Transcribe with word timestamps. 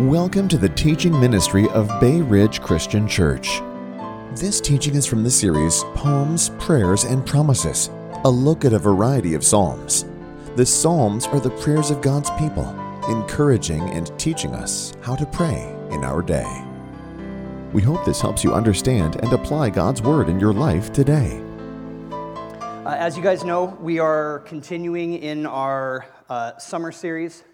Welcome 0.00 0.48
to 0.48 0.56
the 0.56 0.70
teaching 0.70 1.12
ministry 1.20 1.68
of 1.68 1.86
Bay 2.00 2.22
Ridge 2.22 2.62
Christian 2.62 3.06
Church. 3.06 3.60
This 4.34 4.58
teaching 4.58 4.94
is 4.94 5.04
from 5.04 5.22
the 5.22 5.30
series 5.30 5.84
Poems, 5.94 6.48
Prayers, 6.58 7.04
and 7.04 7.26
Promises, 7.26 7.90
a 8.24 8.30
look 8.30 8.64
at 8.64 8.72
a 8.72 8.78
variety 8.78 9.34
of 9.34 9.44
Psalms. 9.44 10.06
The 10.56 10.64
Psalms 10.64 11.26
are 11.26 11.40
the 11.40 11.50
prayers 11.50 11.90
of 11.90 12.00
God's 12.00 12.30
people, 12.38 12.66
encouraging 13.10 13.90
and 13.90 14.18
teaching 14.18 14.54
us 14.54 14.94
how 15.02 15.14
to 15.14 15.26
pray 15.26 15.60
in 15.90 16.04
our 16.04 16.22
day. 16.22 16.64
We 17.74 17.82
hope 17.82 18.02
this 18.06 18.22
helps 18.22 18.42
you 18.42 18.54
understand 18.54 19.16
and 19.16 19.30
apply 19.34 19.68
God's 19.68 20.00
Word 20.00 20.30
in 20.30 20.40
your 20.40 20.54
life 20.54 20.90
today. 20.94 21.38
Uh, 22.10 22.96
as 22.96 23.14
you 23.14 23.22
guys 23.22 23.44
know, 23.44 23.76
we 23.78 23.98
are 23.98 24.38
continuing 24.46 25.18
in 25.18 25.44
our 25.44 26.06
uh, 26.30 26.56
summer 26.56 26.92
series 26.92 27.44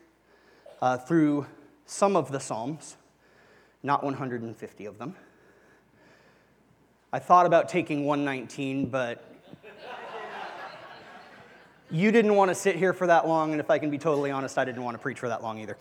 uh, 0.81 0.97
through 0.97 1.45
some 1.89 2.17
of 2.17 2.31
the 2.31 2.39
Psalms, 2.39 2.97
not 3.83 4.05
150 4.05 4.85
of 4.85 4.99
them. 4.99 5.17
I 7.13 7.19
thought 7.19 7.47
about 7.47 7.71
taking 7.71 8.05
119, 8.05 8.91
but 8.91 9.25
you 11.91 12.13
didn't 12.13 12.35
want 12.35 12.51
to 12.51 12.55
sit 12.55 12.77
here 12.77 12.93
for 12.93 13.07
that 13.07 13.27
long, 13.27 13.53
and 13.53 13.61
if 13.61 13.71
I 13.71 13.79
can 13.79 13.91
be 13.91 13.97
totally 13.97 14.31
honest, 14.31 14.59
I 14.59 14.67
didn't 14.67 14.85
want 14.85 14.97
to 14.97 14.99
preach 14.99 15.19
for 15.19 15.29
that 15.29 15.43
long 15.43 15.59
either. 15.59 15.79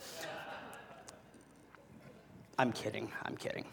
I'm 2.57 2.71
kidding, 2.71 3.11
I'm 3.23 3.35
kidding. 3.35 3.65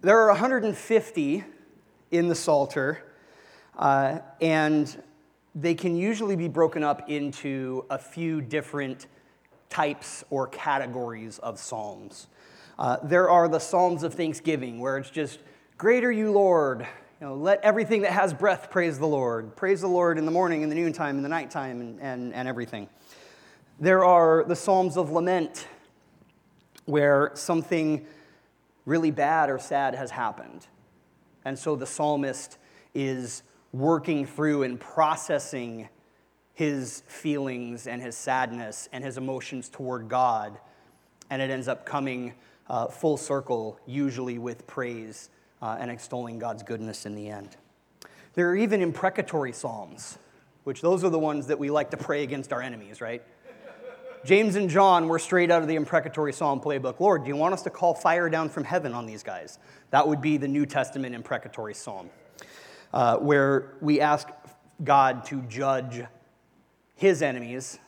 There 0.00 0.18
are 0.18 0.28
150 0.28 1.44
in 2.10 2.28
the 2.28 2.34
Psalter, 2.34 3.02
uh, 3.76 4.20
and 4.40 5.02
they 5.54 5.74
can 5.74 5.94
usually 5.94 6.36
be 6.36 6.48
broken 6.48 6.82
up 6.82 7.10
into 7.10 7.84
a 7.90 7.98
few 7.98 8.40
different 8.40 9.08
types 9.70 10.24
or 10.30 10.46
categories 10.48 11.38
of 11.38 11.58
psalms. 11.58 12.28
Uh, 12.78 12.98
there 13.02 13.30
are 13.30 13.48
the 13.48 13.58
psalms 13.58 14.02
of 14.02 14.14
thanksgiving, 14.14 14.80
where 14.80 14.98
it's 14.98 15.10
just, 15.10 15.38
Great 15.78 16.04
are 16.04 16.12
you, 16.12 16.32
Lord. 16.32 16.86
You 17.20 17.28
know, 17.28 17.34
let 17.34 17.62
everything 17.62 18.02
that 18.02 18.12
has 18.12 18.34
breath 18.34 18.70
praise 18.70 18.98
the 18.98 19.06
Lord. 19.06 19.56
Praise 19.56 19.80
the 19.80 19.88
Lord 19.88 20.18
in 20.18 20.26
the 20.26 20.30
morning, 20.30 20.62
in 20.62 20.68
the 20.68 20.74
noontime, 20.74 21.16
in 21.16 21.22
the 21.22 21.28
nighttime, 21.28 21.80
and, 21.80 22.00
and, 22.00 22.34
and 22.34 22.46
everything. 22.46 22.88
There 23.80 24.04
are 24.04 24.44
the 24.44 24.56
psalms 24.56 24.96
of 24.96 25.10
lament, 25.10 25.66
where 26.84 27.32
something 27.34 28.06
really 28.84 29.10
bad 29.10 29.50
or 29.50 29.58
sad 29.58 29.94
has 29.94 30.10
happened. 30.10 30.66
And 31.44 31.58
so 31.58 31.76
the 31.76 31.86
psalmist 31.86 32.58
is 32.94 33.42
working 33.72 34.24
through 34.24 34.62
and 34.62 34.80
processing 34.80 35.88
his 36.56 37.02
feelings 37.06 37.86
and 37.86 38.00
his 38.00 38.16
sadness 38.16 38.88
and 38.90 39.04
his 39.04 39.18
emotions 39.18 39.68
toward 39.68 40.08
God. 40.08 40.58
And 41.28 41.42
it 41.42 41.50
ends 41.50 41.68
up 41.68 41.84
coming 41.84 42.32
uh, 42.70 42.86
full 42.86 43.18
circle, 43.18 43.78
usually 43.86 44.38
with 44.38 44.66
praise 44.66 45.28
uh, 45.60 45.76
and 45.78 45.90
extolling 45.90 46.38
God's 46.38 46.62
goodness 46.62 47.04
in 47.04 47.14
the 47.14 47.28
end. 47.28 47.58
There 48.32 48.48
are 48.48 48.56
even 48.56 48.80
imprecatory 48.80 49.52
psalms, 49.52 50.18
which 50.64 50.80
those 50.80 51.04
are 51.04 51.10
the 51.10 51.18
ones 51.18 51.46
that 51.48 51.58
we 51.58 51.70
like 51.70 51.90
to 51.90 51.98
pray 51.98 52.22
against 52.22 52.54
our 52.54 52.62
enemies, 52.62 53.02
right? 53.02 53.22
James 54.24 54.56
and 54.56 54.70
John 54.70 55.08
were 55.08 55.18
straight 55.18 55.50
out 55.50 55.60
of 55.60 55.68
the 55.68 55.74
imprecatory 55.74 56.32
psalm 56.32 56.58
playbook. 56.60 57.00
Lord, 57.00 57.24
do 57.24 57.28
you 57.28 57.36
want 57.36 57.52
us 57.52 57.62
to 57.64 57.70
call 57.70 57.92
fire 57.92 58.30
down 58.30 58.48
from 58.48 58.64
heaven 58.64 58.94
on 58.94 59.04
these 59.04 59.22
guys? 59.22 59.58
That 59.90 60.08
would 60.08 60.22
be 60.22 60.38
the 60.38 60.48
New 60.48 60.64
Testament 60.64 61.14
imprecatory 61.14 61.74
psalm, 61.74 62.08
uh, 62.94 63.18
where 63.18 63.74
we 63.82 64.00
ask 64.00 64.30
God 64.82 65.26
to 65.26 65.42
judge 65.42 66.02
his 66.96 67.22
enemies, 67.22 67.78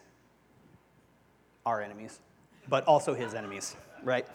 our 1.66 1.82
enemies, 1.82 2.20
but 2.68 2.84
also 2.84 3.14
his 3.14 3.34
enemies, 3.34 3.74
right? 4.04 4.26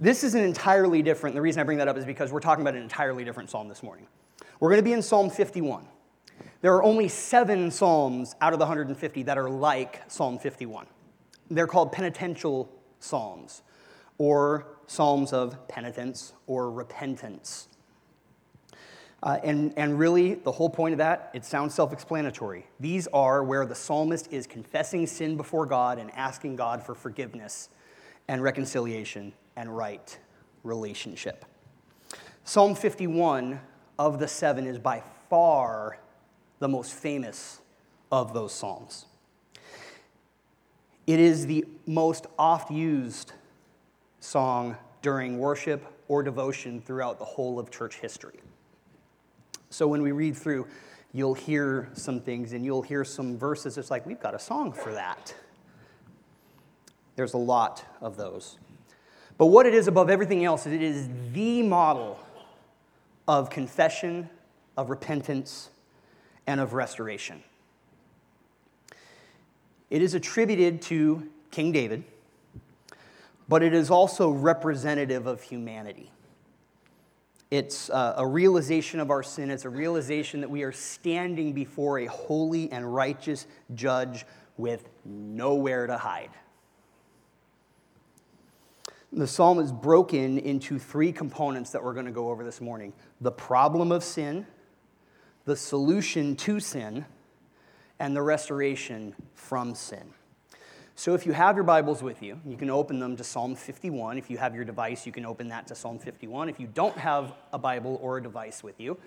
This 0.00 0.24
is 0.24 0.34
an 0.34 0.42
entirely 0.42 1.02
different, 1.02 1.34
the 1.36 1.42
reason 1.42 1.60
I 1.60 1.64
bring 1.64 1.78
that 1.78 1.88
up 1.88 1.96
is 1.96 2.04
because 2.04 2.32
we're 2.32 2.40
talking 2.40 2.62
about 2.62 2.74
an 2.74 2.82
entirely 2.82 3.24
different 3.24 3.50
psalm 3.50 3.68
this 3.68 3.82
morning. 3.82 4.06
We're 4.58 4.70
going 4.70 4.80
to 4.80 4.84
be 4.84 4.92
in 4.94 5.02
Psalm 5.02 5.30
51. 5.30 5.86
There 6.60 6.74
are 6.74 6.82
only 6.82 7.08
seven 7.08 7.70
psalms 7.70 8.34
out 8.40 8.52
of 8.52 8.58
the 8.58 8.64
150 8.64 9.22
that 9.24 9.38
are 9.38 9.50
like 9.50 10.00
Psalm 10.10 10.38
51. 10.38 10.86
They're 11.50 11.66
called 11.66 11.92
penitential 11.92 12.72
psalms, 12.98 13.62
or 14.18 14.66
psalms 14.86 15.32
of 15.32 15.68
penitence 15.68 16.32
or 16.46 16.70
repentance. 16.70 17.68
Uh, 19.22 19.38
and, 19.44 19.72
and 19.76 19.98
really, 19.98 20.34
the 20.34 20.50
whole 20.50 20.68
point 20.68 20.92
of 20.92 20.98
that, 20.98 21.30
it 21.32 21.44
sounds 21.44 21.74
self 21.74 21.92
explanatory. 21.92 22.66
These 22.80 23.06
are 23.08 23.44
where 23.44 23.64
the 23.64 23.74
psalmist 23.74 24.32
is 24.32 24.46
confessing 24.46 25.06
sin 25.06 25.36
before 25.36 25.64
God 25.64 25.98
and 25.98 26.10
asking 26.12 26.56
God 26.56 26.82
for 26.82 26.94
forgiveness 26.94 27.68
and 28.26 28.42
reconciliation 28.42 29.32
and 29.56 29.76
right 29.76 30.18
relationship. 30.64 31.44
Psalm 32.44 32.74
51 32.74 33.60
of 33.98 34.18
the 34.18 34.26
seven 34.26 34.66
is 34.66 34.78
by 34.78 35.02
far 35.30 35.98
the 36.58 36.68
most 36.68 36.92
famous 36.92 37.60
of 38.10 38.34
those 38.34 38.52
psalms. 38.52 39.06
It 41.06 41.20
is 41.20 41.46
the 41.46 41.64
most 41.86 42.26
oft 42.38 42.70
used 42.70 43.32
song 44.20 44.76
during 45.00 45.38
worship 45.38 45.84
or 46.08 46.22
devotion 46.22 46.80
throughout 46.80 47.18
the 47.18 47.24
whole 47.24 47.58
of 47.58 47.70
church 47.70 47.96
history. 47.96 48.40
So 49.72 49.88
when 49.88 50.02
we 50.02 50.12
read 50.12 50.36
through, 50.36 50.66
you'll 51.12 51.34
hear 51.34 51.88
some 51.94 52.20
things 52.20 52.52
and 52.52 52.64
you'll 52.64 52.82
hear 52.82 53.04
some 53.04 53.38
verses. 53.38 53.78
It's 53.78 53.90
like, 53.90 54.04
we've 54.04 54.20
got 54.20 54.34
a 54.34 54.38
song 54.38 54.72
for 54.72 54.92
that. 54.92 55.34
There's 57.16 57.32
a 57.32 57.38
lot 57.38 57.84
of 58.00 58.16
those. 58.16 58.58
But 59.38 59.46
what 59.46 59.64
it 59.64 59.72
is 59.72 59.88
above 59.88 60.10
everything 60.10 60.44
else 60.44 60.66
is 60.66 60.74
it 60.74 60.82
is 60.82 61.08
the 61.32 61.62
model 61.62 62.18
of 63.26 63.48
confession, 63.48 64.28
of 64.76 64.90
repentance, 64.90 65.70
and 66.46 66.60
of 66.60 66.74
restoration. 66.74 67.42
It 69.88 70.02
is 70.02 70.12
attributed 70.12 70.82
to 70.82 71.28
King 71.50 71.72
David, 71.72 72.04
but 73.48 73.62
it 73.62 73.72
is 73.72 73.90
also 73.90 74.30
representative 74.30 75.26
of 75.26 75.42
humanity. 75.42 76.10
It's 77.52 77.90
uh, 77.90 78.14
a 78.16 78.26
realization 78.26 78.98
of 78.98 79.10
our 79.10 79.22
sin. 79.22 79.50
It's 79.50 79.66
a 79.66 79.68
realization 79.68 80.40
that 80.40 80.48
we 80.48 80.62
are 80.62 80.72
standing 80.72 81.52
before 81.52 81.98
a 81.98 82.06
holy 82.06 82.72
and 82.72 82.94
righteous 82.94 83.46
judge 83.74 84.24
with 84.56 84.88
nowhere 85.04 85.86
to 85.86 85.98
hide. 85.98 86.30
The 89.12 89.26
psalm 89.26 89.58
is 89.58 89.70
broken 89.70 90.38
into 90.38 90.78
three 90.78 91.12
components 91.12 91.72
that 91.72 91.84
we're 91.84 91.92
going 91.92 92.06
to 92.06 92.10
go 92.10 92.30
over 92.30 92.42
this 92.42 92.62
morning 92.62 92.94
the 93.20 93.30
problem 93.30 93.92
of 93.92 94.02
sin, 94.02 94.46
the 95.44 95.54
solution 95.54 96.36
to 96.36 96.58
sin, 96.58 97.04
and 97.98 98.16
the 98.16 98.22
restoration 98.22 99.14
from 99.34 99.74
sin. 99.74 100.14
So 100.94 101.14
if 101.14 101.24
you 101.24 101.32
have 101.32 101.56
your 101.56 101.64
Bibles 101.64 102.02
with 102.02 102.22
you, 102.22 102.38
you 102.46 102.56
can 102.56 102.68
open 102.68 102.98
them 102.98 103.16
to 103.16 103.24
Psalm 103.24 103.56
51. 103.56 104.18
If 104.18 104.28
you 104.28 104.36
have 104.36 104.54
your 104.54 104.64
device, 104.64 105.06
you 105.06 105.12
can 105.12 105.24
open 105.24 105.48
that 105.48 105.66
to 105.68 105.74
Psalm 105.74 105.98
51. 105.98 106.50
If 106.50 106.60
you 106.60 106.66
don't 106.66 106.96
have 106.98 107.32
a 107.52 107.58
Bible 107.58 107.98
or 108.02 108.18
a 108.18 108.22
device 108.22 108.62
with 108.62 108.78
you, 108.78 108.98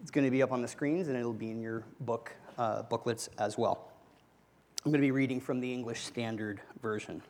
it's 0.00 0.10
going 0.10 0.24
to 0.24 0.30
be 0.30 0.42
up 0.42 0.52
on 0.52 0.62
the 0.62 0.68
screens 0.68 1.08
and 1.08 1.16
it'll 1.16 1.34
be 1.34 1.50
in 1.50 1.60
your 1.60 1.84
book 2.00 2.32
uh, 2.56 2.82
booklets 2.82 3.28
as 3.38 3.58
well. 3.58 3.92
I'm 4.84 4.90
going 4.90 5.00
to 5.00 5.06
be 5.06 5.10
reading 5.10 5.40
from 5.40 5.60
the 5.60 5.72
English 5.72 6.00
Standard 6.00 6.60
Version. 6.80 7.22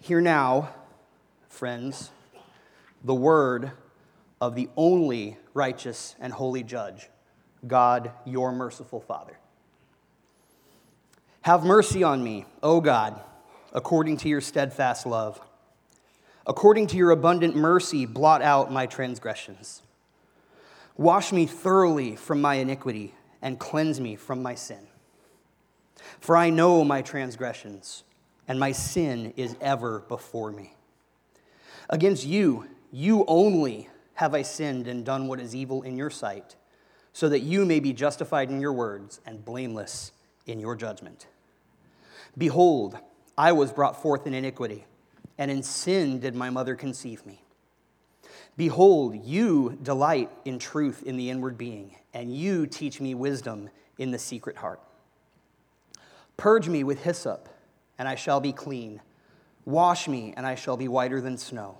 Hear 0.00 0.22
now, 0.22 0.70
friends, 1.48 2.10
the 3.04 3.14
word 3.14 3.72
of 4.40 4.54
the 4.54 4.70
only 4.76 5.36
righteous 5.52 6.16
and 6.18 6.32
holy 6.32 6.62
judge, 6.62 7.10
God, 7.66 8.12
your 8.24 8.50
merciful 8.50 9.00
Father. 9.00 9.38
Have 11.46 11.62
mercy 11.62 12.02
on 12.02 12.24
me, 12.24 12.44
O 12.60 12.80
God, 12.80 13.20
according 13.72 14.16
to 14.16 14.28
your 14.28 14.40
steadfast 14.40 15.06
love. 15.06 15.40
According 16.44 16.88
to 16.88 16.96
your 16.96 17.12
abundant 17.12 17.54
mercy, 17.54 18.04
blot 18.04 18.42
out 18.42 18.72
my 18.72 18.86
transgressions. 18.86 19.80
Wash 20.96 21.30
me 21.30 21.46
thoroughly 21.46 22.16
from 22.16 22.40
my 22.40 22.54
iniquity 22.54 23.14
and 23.40 23.60
cleanse 23.60 24.00
me 24.00 24.16
from 24.16 24.42
my 24.42 24.56
sin. 24.56 24.88
For 26.18 26.36
I 26.36 26.50
know 26.50 26.82
my 26.82 27.00
transgressions, 27.00 28.02
and 28.48 28.58
my 28.58 28.72
sin 28.72 29.32
is 29.36 29.54
ever 29.60 30.00
before 30.00 30.50
me. 30.50 30.74
Against 31.88 32.26
you, 32.26 32.66
you 32.90 33.24
only 33.28 33.88
have 34.14 34.34
I 34.34 34.42
sinned 34.42 34.88
and 34.88 35.04
done 35.04 35.28
what 35.28 35.38
is 35.38 35.54
evil 35.54 35.82
in 35.82 35.96
your 35.96 36.10
sight, 36.10 36.56
so 37.12 37.28
that 37.28 37.42
you 37.42 37.64
may 37.64 37.78
be 37.78 37.92
justified 37.92 38.50
in 38.50 38.60
your 38.60 38.72
words 38.72 39.20
and 39.24 39.44
blameless 39.44 40.10
in 40.44 40.58
your 40.58 40.74
judgment. 40.74 41.28
Behold, 42.38 42.98
I 43.38 43.52
was 43.52 43.72
brought 43.72 44.02
forth 44.02 44.26
in 44.26 44.34
iniquity, 44.34 44.84
and 45.38 45.50
in 45.50 45.62
sin 45.62 46.20
did 46.20 46.34
my 46.34 46.50
mother 46.50 46.74
conceive 46.74 47.24
me. 47.24 47.42
Behold, 48.56 49.22
you 49.24 49.78
delight 49.82 50.30
in 50.44 50.58
truth 50.58 51.02
in 51.02 51.16
the 51.16 51.30
inward 51.30 51.58
being, 51.58 51.94
and 52.14 52.34
you 52.34 52.66
teach 52.66 53.00
me 53.00 53.14
wisdom 53.14 53.68
in 53.98 54.10
the 54.10 54.18
secret 54.18 54.56
heart. 54.56 54.80
Purge 56.36 56.68
me 56.68 56.84
with 56.84 57.02
hyssop, 57.02 57.48
and 57.98 58.08
I 58.08 58.14
shall 58.14 58.40
be 58.40 58.52
clean. 58.52 59.00
Wash 59.64 60.08
me, 60.08 60.32
and 60.36 60.46
I 60.46 60.54
shall 60.54 60.76
be 60.76 60.88
whiter 60.88 61.20
than 61.20 61.36
snow. 61.38 61.78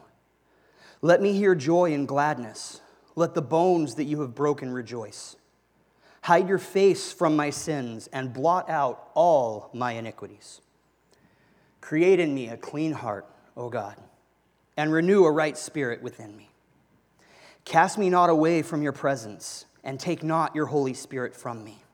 Let 1.02 1.20
me 1.22 1.32
hear 1.32 1.54
joy 1.54 1.92
and 1.92 2.08
gladness. 2.08 2.80
Let 3.14 3.34
the 3.34 3.42
bones 3.42 3.94
that 3.94 4.04
you 4.04 4.20
have 4.22 4.34
broken 4.34 4.72
rejoice. 4.72 5.36
Hide 6.26 6.48
your 6.48 6.58
face 6.58 7.12
from 7.12 7.36
my 7.36 7.50
sins 7.50 8.08
and 8.12 8.32
blot 8.32 8.68
out 8.68 9.10
all 9.14 9.70
my 9.72 9.92
iniquities. 9.92 10.60
Create 11.80 12.18
in 12.18 12.34
me 12.34 12.48
a 12.48 12.56
clean 12.56 12.90
heart, 12.90 13.28
O 13.56 13.70
God, 13.70 13.94
and 14.76 14.92
renew 14.92 15.24
a 15.24 15.30
right 15.30 15.56
spirit 15.56 16.02
within 16.02 16.36
me. 16.36 16.50
Cast 17.64 17.96
me 17.96 18.10
not 18.10 18.28
away 18.28 18.62
from 18.62 18.82
your 18.82 18.90
presence, 18.90 19.66
and 19.84 20.00
take 20.00 20.24
not 20.24 20.52
your 20.52 20.66
Holy 20.66 20.94
Spirit 20.94 21.36
from 21.36 21.62
me. 21.62 21.84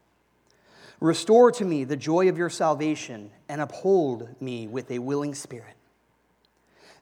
Restore 0.98 1.52
to 1.52 1.66
me 1.66 1.84
the 1.84 1.94
joy 1.94 2.30
of 2.30 2.38
your 2.38 2.48
salvation, 2.48 3.32
and 3.50 3.60
uphold 3.60 4.40
me 4.40 4.66
with 4.66 4.90
a 4.90 4.98
willing 4.98 5.34
spirit. 5.34 5.76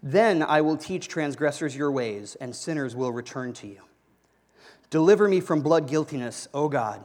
Then 0.03 0.43
I 0.43 0.63
will 0.63 0.77
teach 0.77 1.07
transgressors 1.07 1.77
your 1.77 1.93
ways, 1.93 2.35
and 2.41 2.57
sinners 2.57 2.97
will 2.97 3.13
return 3.13 3.53
to 3.53 3.69
you. 3.69 3.83
Deliver 4.91 5.29
me 5.29 5.39
from 5.39 5.61
blood 5.61 5.87
guiltiness, 5.87 6.49
O 6.53 6.69
God, 6.69 7.05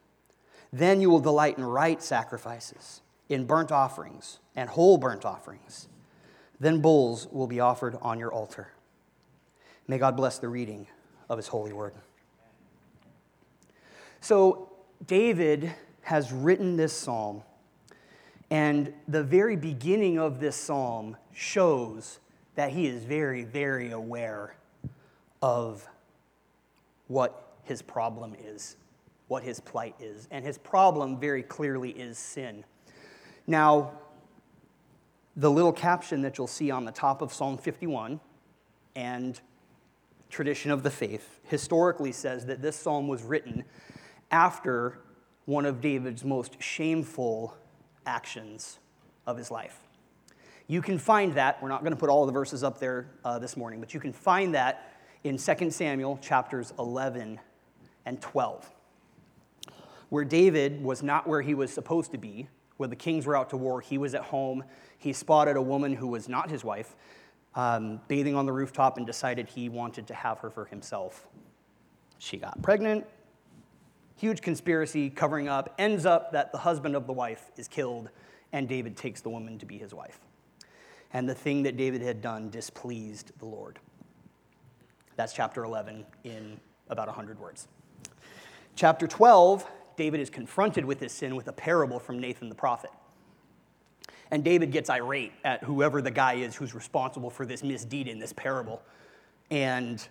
Then 0.73 1.01
you 1.01 1.09
will 1.09 1.19
delight 1.19 1.57
in 1.57 1.65
right 1.65 2.01
sacrifices, 2.01 3.01
in 3.29 3.45
burnt 3.45 3.71
offerings 3.71 4.39
and 4.55 4.69
whole 4.69 4.97
burnt 4.97 5.25
offerings. 5.25 5.87
Then 6.59 6.79
bulls 6.81 7.27
will 7.31 7.47
be 7.47 7.59
offered 7.59 7.97
on 8.01 8.19
your 8.19 8.31
altar. 8.31 8.71
May 9.87 9.97
God 9.97 10.15
bless 10.15 10.37
the 10.37 10.47
reading 10.47 10.87
of 11.29 11.37
his 11.37 11.47
holy 11.47 11.73
word. 11.73 11.93
So, 14.21 14.69
David 15.07 15.73
has 16.03 16.31
written 16.31 16.77
this 16.77 16.93
psalm 16.93 17.41
and 18.51 18.93
the 19.07 19.23
very 19.23 19.55
beginning 19.55 20.19
of 20.19 20.41
this 20.41 20.57
psalm 20.57 21.15
shows 21.33 22.19
that 22.55 22.69
he 22.71 22.85
is 22.85 23.05
very, 23.05 23.43
very 23.43 23.91
aware 23.91 24.55
of 25.41 25.87
what 27.07 27.53
his 27.63 27.81
problem 27.81 28.35
is, 28.43 28.75
what 29.31 29.43
his 29.43 29.61
plight 29.61 29.95
is. 29.97 30.27
And 30.29 30.43
his 30.43 30.57
problem 30.57 31.17
very 31.17 31.41
clearly 31.41 31.91
is 31.91 32.17
sin. 32.17 32.65
Now, 33.47 33.93
the 35.37 35.49
little 35.49 35.71
caption 35.71 36.21
that 36.23 36.37
you'll 36.37 36.47
see 36.47 36.69
on 36.69 36.83
the 36.83 36.91
top 36.91 37.21
of 37.21 37.31
Psalm 37.31 37.57
51 37.57 38.19
and 38.93 39.39
tradition 40.29 40.69
of 40.69 40.83
the 40.83 40.89
faith 40.89 41.39
historically 41.43 42.11
says 42.11 42.45
that 42.47 42.61
this 42.61 42.75
psalm 42.75 43.07
was 43.07 43.23
written 43.23 43.63
after 44.31 44.99
one 45.45 45.65
of 45.65 45.79
David's 45.79 46.25
most 46.25 46.61
shameful 46.61 47.55
actions 48.05 48.79
of 49.25 49.37
his 49.37 49.49
life. 49.49 49.79
You 50.67 50.81
can 50.81 50.97
find 50.97 51.35
that, 51.35 51.63
we're 51.63 51.69
not 51.69 51.83
going 51.83 51.93
to 51.93 51.99
put 51.99 52.09
all 52.09 52.25
the 52.25 52.33
verses 52.33 52.65
up 52.65 52.81
there 52.81 53.07
uh, 53.23 53.39
this 53.39 53.55
morning, 53.55 53.79
but 53.79 53.93
you 53.93 54.01
can 54.01 54.11
find 54.11 54.53
that 54.55 54.91
in 55.23 55.37
2 55.37 55.71
Samuel 55.71 56.19
chapters 56.21 56.73
11 56.77 57.39
and 58.05 58.19
12, 58.19 58.69
where 60.11 60.25
David 60.25 60.83
was 60.83 61.01
not 61.01 61.25
where 61.25 61.41
he 61.41 61.53
was 61.53 61.71
supposed 61.71 62.11
to 62.11 62.17
be, 62.17 62.49
where 62.75 62.89
the 62.89 62.97
kings 62.97 63.25
were 63.25 63.37
out 63.37 63.49
to 63.51 63.55
war. 63.57 63.79
He 63.79 63.97
was 63.97 64.13
at 64.13 64.23
home. 64.23 64.65
He 64.97 65.13
spotted 65.13 65.55
a 65.55 65.61
woman 65.61 65.93
who 65.93 66.07
was 66.07 66.27
not 66.27 66.49
his 66.49 66.65
wife 66.65 66.97
um, 67.55 68.01
bathing 68.09 68.35
on 68.35 68.45
the 68.45 68.51
rooftop 68.51 68.97
and 68.97 69.07
decided 69.07 69.47
he 69.47 69.69
wanted 69.69 70.07
to 70.07 70.13
have 70.13 70.39
her 70.39 70.49
for 70.49 70.65
himself. 70.65 71.27
She 72.17 72.35
got 72.35 72.61
pregnant, 72.61 73.05
huge 74.17 74.41
conspiracy 74.41 75.09
covering 75.09 75.47
up, 75.47 75.73
ends 75.77 76.05
up 76.05 76.33
that 76.33 76.51
the 76.51 76.57
husband 76.57 76.97
of 76.97 77.07
the 77.07 77.13
wife 77.13 77.49
is 77.55 77.69
killed, 77.69 78.09
and 78.51 78.67
David 78.67 78.97
takes 78.97 79.21
the 79.21 79.29
woman 79.29 79.57
to 79.59 79.65
be 79.65 79.77
his 79.77 79.93
wife. 79.93 80.19
And 81.13 81.27
the 81.27 81.35
thing 81.35 81.63
that 81.63 81.77
David 81.77 82.01
had 82.01 82.21
done 82.21 82.49
displeased 82.49 83.31
the 83.39 83.45
Lord. 83.45 83.79
That's 85.15 85.31
chapter 85.31 85.63
11 85.63 86.05
in 86.25 86.59
about 86.89 87.07
100 87.07 87.39
words. 87.39 87.69
Chapter 88.75 89.07
12, 89.07 89.65
David 90.01 90.19
is 90.19 90.31
confronted 90.31 90.83
with 90.83 90.99
his 90.99 91.11
sin 91.11 91.35
with 91.35 91.47
a 91.47 91.53
parable 91.53 91.99
from 91.99 92.17
Nathan 92.17 92.49
the 92.49 92.55
prophet. 92.55 92.89
And 94.31 94.43
David 94.43 94.71
gets 94.71 94.89
irate 94.89 95.31
at 95.43 95.63
whoever 95.63 96.01
the 96.01 96.09
guy 96.09 96.33
is 96.33 96.55
who's 96.55 96.73
responsible 96.73 97.29
for 97.29 97.45
this 97.45 97.61
misdeed 97.61 98.07
in 98.07 98.17
this 98.17 98.33
parable. 98.33 98.81
And 99.51 100.03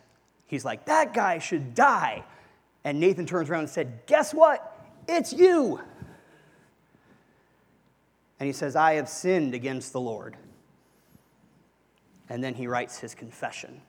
he's 0.47 0.65
like, 0.65 0.85
that 0.85 1.13
guy 1.13 1.41
should 1.41 1.75
die. 1.75 2.23
And 2.85 3.01
Nathan 3.01 3.27
turns 3.27 3.51
around 3.51 3.63
and 3.63 3.69
said, 3.69 4.07
Guess 4.07 4.33
what? 4.33 4.81
It's 5.09 5.33
you. 5.33 5.81
And 8.39 8.47
he 8.47 8.53
says, 8.53 8.77
I 8.77 8.93
have 8.93 9.09
sinned 9.09 9.55
against 9.55 9.93
the 9.93 10.01
Lord. 10.01 10.37
And 12.29 12.45
then 12.45 12.55
he 12.55 12.69
writes 12.69 13.01
his 13.01 13.17
confession 13.17 13.81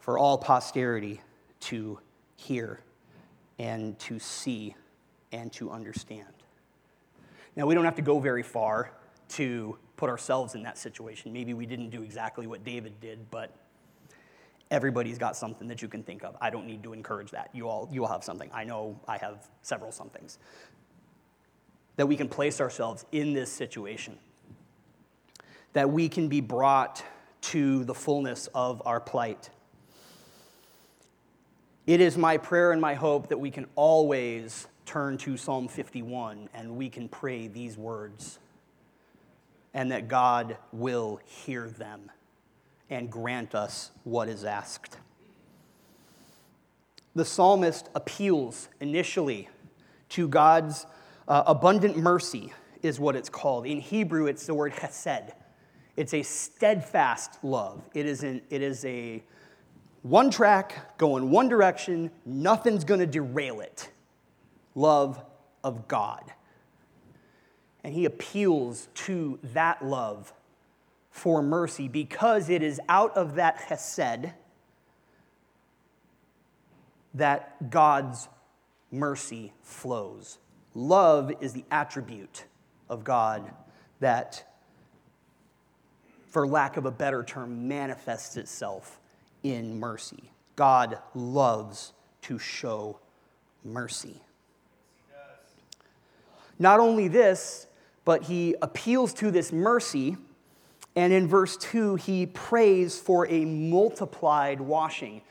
for 0.00 0.18
all 0.18 0.36
posterity 0.36 1.22
to 1.60 1.98
hear 2.36 2.80
and 3.58 3.98
to 4.00 4.18
see 4.18 4.74
and 5.32 5.52
to 5.54 5.70
understand. 5.70 6.28
Now, 7.56 7.66
we 7.66 7.74
don't 7.74 7.84
have 7.84 7.96
to 7.96 8.02
go 8.02 8.18
very 8.18 8.42
far 8.42 8.92
to 9.30 9.76
put 9.96 10.10
ourselves 10.10 10.54
in 10.54 10.62
that 10.62 10.78
situation. 10.78 11.32
Maybe 11.32 11.54
we 11.54 11.66
didn't 11.66 11.90
do 11.90 12.02
exactly 12.02 12.46
what 12.46 12.64
David 12.64 13.00
did, 13.00 13.30
but 13.30 13.54
everybody's 14.70 15.18
got 15.18 15.36
something 15.36 15.68
that 15.68 15.82
you 15.82 15.88
can 15.88 16.02
think 16.02 16.24
of. 16.24 16.36
I 16.40 16.50
don't 16.50 16.66
need 16.66 16.82
to 16.82 16.92
encourage 16.92 17.30
that. 17.30 17.50
You 17.52 17.68
all, 17.68 17.88
you 17.92 18.04
all 18.04 18.10
have 18.10 18.24
something. 18.24 18.50
I 18.52 18.64
know 18.64 18.98
I 19.06 19.18
have 19.18 19.48
several 19.62 19.92
somethings. 19.92 20.38
That 21.96 22.06
we 22.06 22.16
can 22.16 22.28
place 22.28 22.60
ourselves 22.60 23.04
in 23.12 23.34
this 23.34 23.52
situation. 23.52 24.18
That 25.74 25.90
we 25.90 26.08
can 26.08 26.28
be 26.28 26.40
brought 26.40 27.04
to 27.42 27.84
the 27.84 27.94
fullness 27.94 28.48
of 28.54 28.82
our 28.86 29.00
plight. 29.00 29.50
It 31.86 32.00
is 32.00 32.16
my 32.16 32.38
prayer 32.38 32.72
and 32.72 32.80
my 32.80 32.94
hope 32.94 33.28
that 33.28 33.38
we 33.38 33.50
can 33.50 33.66
always 33.74 34.68
turn 34.92 35.16
to 35.16 35.38
Psalm 35.38 35.68
51 35.68 36.50
and 36.52 36.76
we 36.76 36.90
can 36.90 37.08
pray 37.08 37.48
these 37.48 37.78
words 37.78 38.38
and 39.72 39.90
that 39.90 40.06
God 40.06 40.58
will 40.70 41.18
hear 41.24 41.70
them 41.70 42.10
and 42.90 43.10
grant 43.10 43.54
us 43.54 43.90
what 44.04 44.28
is 44.28 44.44
asked. 44.44 44.98
The 47.14 47.24
psalmist 47.24 47.88
appeals 47.94 48.68
initially 48.80 49.48
to 50.10 50.28
God's 50.28 50.84
uh, 51.26 51.44
abundant 51.46 51.96
mercy, 51.96 52.52
is 52.82 53.00
what 53.00 53.16
it's 53.16 53.30
called. 53.30 53.64
In 53.64 53.80
Hebrew, 53.80 54.26
it's 54.26 54.44
the 54.44 54.52
word 54.52 54.74
hesed. 54.74 55.32
It's 55.96 56.12
a 56.12 56.22
steadfast 56.22 57.42
love. 57.42 57.80
It 57.94 58.04
is, 58.04 58.24
an, 58.24 58.42
it 58.50 58.60
is 58.60 58.84
a 58.84 59.22
one 60.02 60.30
track, 60.30 60.98
going 60.98 61.30
one 61.30 61.48
direction, 61.48 62.10
nothing's 62.26 62.84
going 62.84 63.00
to 63.00 63.06
derail 63.06 63.60
it. 63.60 63.88
Love 64.74 65.22
of 65.62 65.88
God. 65.88 66.32
And 67.84 67.94
he 67.94 68.04
appeals 68.04 68.88
to 68.94 69.38
that 69.42 69.84
love 69.84 70.32
for 71.10 71.42
mercy 71.42 71.88
because 71.88 72.48
it 72.48 72.62
is 72.62 72.80
out 72.88 73.16
of 73.16 73.34
that 73.34 73.58
chesed 73.68 74.32
that 77.14 77.70
God's 77.70 78.28
mercy 78.90 79.52
flows. 79.62 80.38
Love 80.74 81.32
is 81.40 81.52
the 81.52 81.64
attribute 81.70 82.44
of 82.88 83.04
God 83.04 83.50
that, 84.00 84.44
for 86.28 86.46
lack 86.46 86.76
of 86.76 86.86
a 86.86 86.90
better 86.90 87.22
term, 87.22 87.68
manifests 87.68 88.36
itself 88.36 88.98
in 89.42 89.78
mercy. 89.78 90.30
God 90.56 90.98
loves 91.14 91.92
to 92.22 92.38
show 92.38 92.98
mercy. 93.64 94.20
Not 96.62 96.80
only 96.80 97.08
this, 97.08 97.66
but 98.04 98.22
he 98.22 98.54
appeals 98.62 99.12
to 99.14 99.30
this 99.30 99.52
mercy 99.52 100.16
and 100.94 101.12
in 101.12 101.26
verse 101.26 101.56
2, 101.56 101.96
he 101.96 102.26
prays 102.26 102.98
for 102.98 103.26
a 103.28 103.44
multiplied 103.44 104.60
washing. 104.60 105.22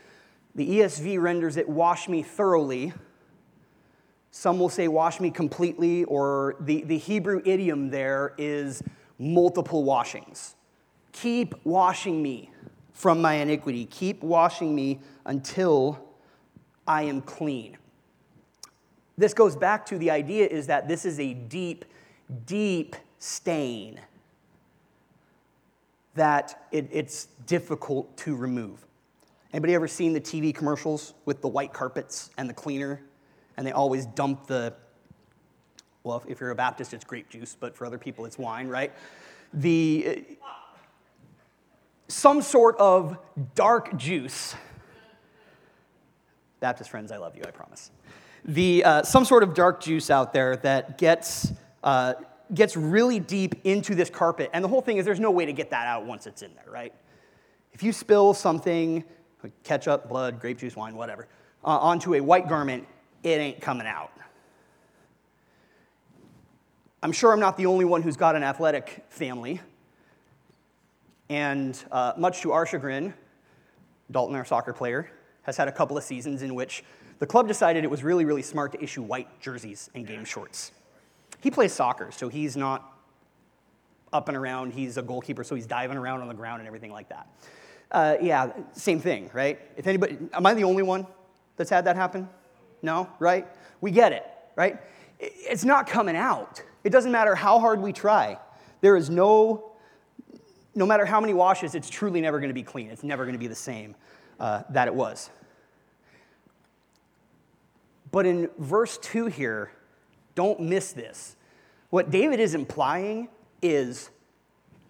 The 0.55 0.67
ESV 0.79 1.21
renders 1.21 1.55
it, 1.55 1.69
wash 1.69 2.09
me 2.09 2.23
thoroughly. 2.23 2.93
Some 4.31 4.59
will 4.59 4.69
say, 4.69 4.87
wash 4.87 5.19
me 5.19 5.29
completely, 5.29 6.03
or 6.05 6.55
the, 6.59 6.83
the 6.83 6.97
Hebrew 6.97 7.41
idiom 7.45 7.89
there 7.91 8.33
is 8.37 8.81
multiple 9.19 9.83
washings. 9.83 10.55
Keep 11.11 11.53
washing 11.63 12.23
me 12.23 12.49
from 12.91 13.21
my 13.21 13.35
iniquity. 13.35 13.85
Keep 13.85 14.23
washing 14.23 14.73
me 14.73 14.99
until 15.25 16.03
I 16.87 17.03
am 17.03 17.21
clean. 17.21 17.77
This 19.21 19.35
goes 19.35 19.55
back 19.55 19.85
to 19.85 19.99
the 19.99 20.09
idea 20.09 20.47
is 20.47 20.65
that 20.65 20.87
this 20.87 21.05
is 21.05 21.19
a 21.19 21.35
deep, 21.35 21.85
deep 22.47 22.95
stain 23.19 24.01
that 26.15 26.65
it, 26.71 26.89
it's 26.91 27.27
difficult 27.45 28.17
to 28.17 28.35
remove. 28.35 28.83
Anybody 29.53 29.75
ever 29.75 29.87
seen 29.87 30.13
the 30.13 30.19
TV 30.19 30.55
commercials 30.55 31.13
with 31.25 31.39
the 31.41 31.47
white 31.47 31.71
carpets 31.71 32.31
and 32.39 32.49
the 32.49 32.53
cleaner? 32.55 32.99
And 33.57 33.67
they 33.67 33.71
always 33.71 34.07
dump 34.07 34.47
the, 34.47 34.73
well, 36.03 36.23
if 36.27 36.39
you're 36.39 36.49
a 36.49 36.55
Baptist, 36.55 36.91
it's 36.91 37.05
grape 37.05 37.29
juice, 37.29 37.55
but 37.59 37.75
for 37.75 37.85
other 37.85 37.99
people, 37.99 38.25
it's 38.25 38.39
wine, 38.39 38.69
right? 38.69 38.91
The, 39.53 40.25
some 42.07 42.41
sort 42.41 42.75
of 42.79 43.19
dark 43.53 43.95
juice. 43.97 44.55
Baptist 46.59 46.89
friends, 46.89 47.11
I 47.11 47.17
love 47.17 47.35
you, 47.35 47.43
I 47.45 47.51
promise. 47.51 47.91
The, 48.45 48.83
uh, 48.83 49.03
some 49.03 49.25
sort 49.25 49.43
of 49.43 49.53
dark 49.53 49.81
juice 49.81 50.09
out 50.09 50.33
there 50.33 50.57
that 50.57 50.97
gets, 50.97 51.53
uh, 51.83 52.15
gets 52.53 52.75
really 52.75 53.19
deep 53.19 53.55
into 53.63 53.93
this 53.95 54.09
carpet. 54.09 54.49
And 54.53 54.63
the 54.63 54.67
whole 54.67 54.81
thing 54.81 54.97
is 54.97 55.05
there's 55.05 55.19
no 55.19 55.31
way 55.31 55.45
to 55.45 55.53
get 55.53 55.69
that 55.69 55.87
out 55.87 56.05
once 56.05 56.25
it's 56.25 56.41
in 56.41 56.53
there, 56.55 56.71
right? 56.71 56.93
If 57.73 57.83
you 57.83 57.93
spill 57.93 58.33
something, 58.33 59.03
ketchup, 59.63 60.09
blood, 60.09 60.39
grape 60.39 60.57
juice, 60.57 60.75
wine, 60.75 60.95
whatever, 60.95 61.27
uh, 61.63 61.77
onto 61.77 62.15
a 62.15 62.19
white 62.19 62.49
garment, 62.49 62.87
it 63.23 63.39
ain't 63.39 63.61
coming 63.61 63.87
out. 63.87 64.11
I'm 67.03 67.11
sure 67.11 67.31
I'm 67.31 67.39
not 67.39 67.57
the 67.57 67.65
only 67.65 67.85
one 67.85 68.01
who's 68.01 68.17
got 68.17 68.35
an 68.35 68.43
athletic 68.43 69.05
family. 69.09 69.59
And 71.29 71.81
uh, 71.91 72.13
much 72.17 72.41
to 72.41 72.51
our 72.51 72.65
chagrin, 72.65 73.13
Dalton, 74.11 74.35
our 74.35 74.45
soccer 74.45 74.73
player, 74.73 75.09
has 75.43 75.57
had 75.57 75.67
a 75.67 75.71
couple 75.71 75.97
of 75.97 76.03
seasons 76.03 76.41
in 76.41 76.55
which 76.55 76.83
the 77.19 77.27
club 77.27 77.47
decided 77.47 77.83
it 77.83 77.89
was 77.89 78.03
really, 78.03 78.25
really 78.25 78.41
smart 78.41 78.71
to 78.71 78.83
issue 78.83 79.01
white 79.01 79.39
jerseys 79.39 79.89
and 79.93 80.07
game 80.07 80.25
shorts. 80.25 80.71
He 81.39 81.51
plays 81.51 81.73
soccer, 81.73 82.11
so 82.11 82.29
he's 82.29 82.57
not 82.57 82.97
up 84.13 84.27
and 84.27 84.37
around. 84.37 84.73
He's 84.73 84.97
a 84.97 85.01
goalkeeper, 85.01 85.43
so 85.43 85.55
he's 85.55 85.65
diving 85.67 85.97
around 85.97 86.21
on 86.21 86.27
the 86.27 86.33
ground 86.33 86.59
and 86.59 86.67
everything 86.67 86.91
like 86.91 87.09
that. 87.09 87.27
Uh, 87.91 88.15
yeah, 88.21 88.51
same 88.73 88.99
thing, 88.99 89.29
right? 89.33 89.59
If 89.77 89.87
anybody, 89.87 90.17
am 90.33 90.45
I 90.45 90.53
the 90.53 90.63
only 90.63 90.83
one 90.83 91.05
that's 91.57 91.69
had 91.69 91.85
that 91.85 91.95
happen? 91.95 92.29
No, 92.81 93.09
right? 93.19 93.47
We 93.81 93.91
get 93.91 94.11
it, 94.13 94.25
right? 94.55 94.79
It's 95.19 95.65
not 95.65 95.87
coming 95.87 96.15
out. 96.15 96.61
It 96.83 96.89
doesn't 96.89 97.11
matter 97.11 97.35
how 97.35 97.59
hard 97.59 97.81
we 97.81 97.93
try. 97.93 98.39
There 98.81 98.95
is 98.95 99.09
no, 99.09 99.73
no 100.73 100.85
matter 100.85 101.05
how 101.05 101.21
many 101.21 101.33
washes, 101.33 101.75
it's 101.75 101.89
truly 101.89 102.21
never 102.21 102.39
going 102.39 102.49
to 102.49 102.55
be 102.55 102.63
clean. 102.63 102.89
It's 102.89 103.03
never 103.03 103.25
going 103.25 103.35
to 103.35 103.39
be 103.39 103.47
the 103.47 103.55
same 103.55 103.95
uh, 104.41 104.63
that 104.71 104.87
it 104.87 104.95
was. 104.95 105.29
But 108.11 108.25
in 108.25 108.49
verse 108.57 108.97
2 108.97 109.27
here, 109.27 109.71
don't 110.33 110.59
miss 110.59 110.91
this. 110.93 111.35
What 111.91 112.09
David 112.09 112.39
is 112.39 112.55
implying 112.55 113.29
is 113.61 114.09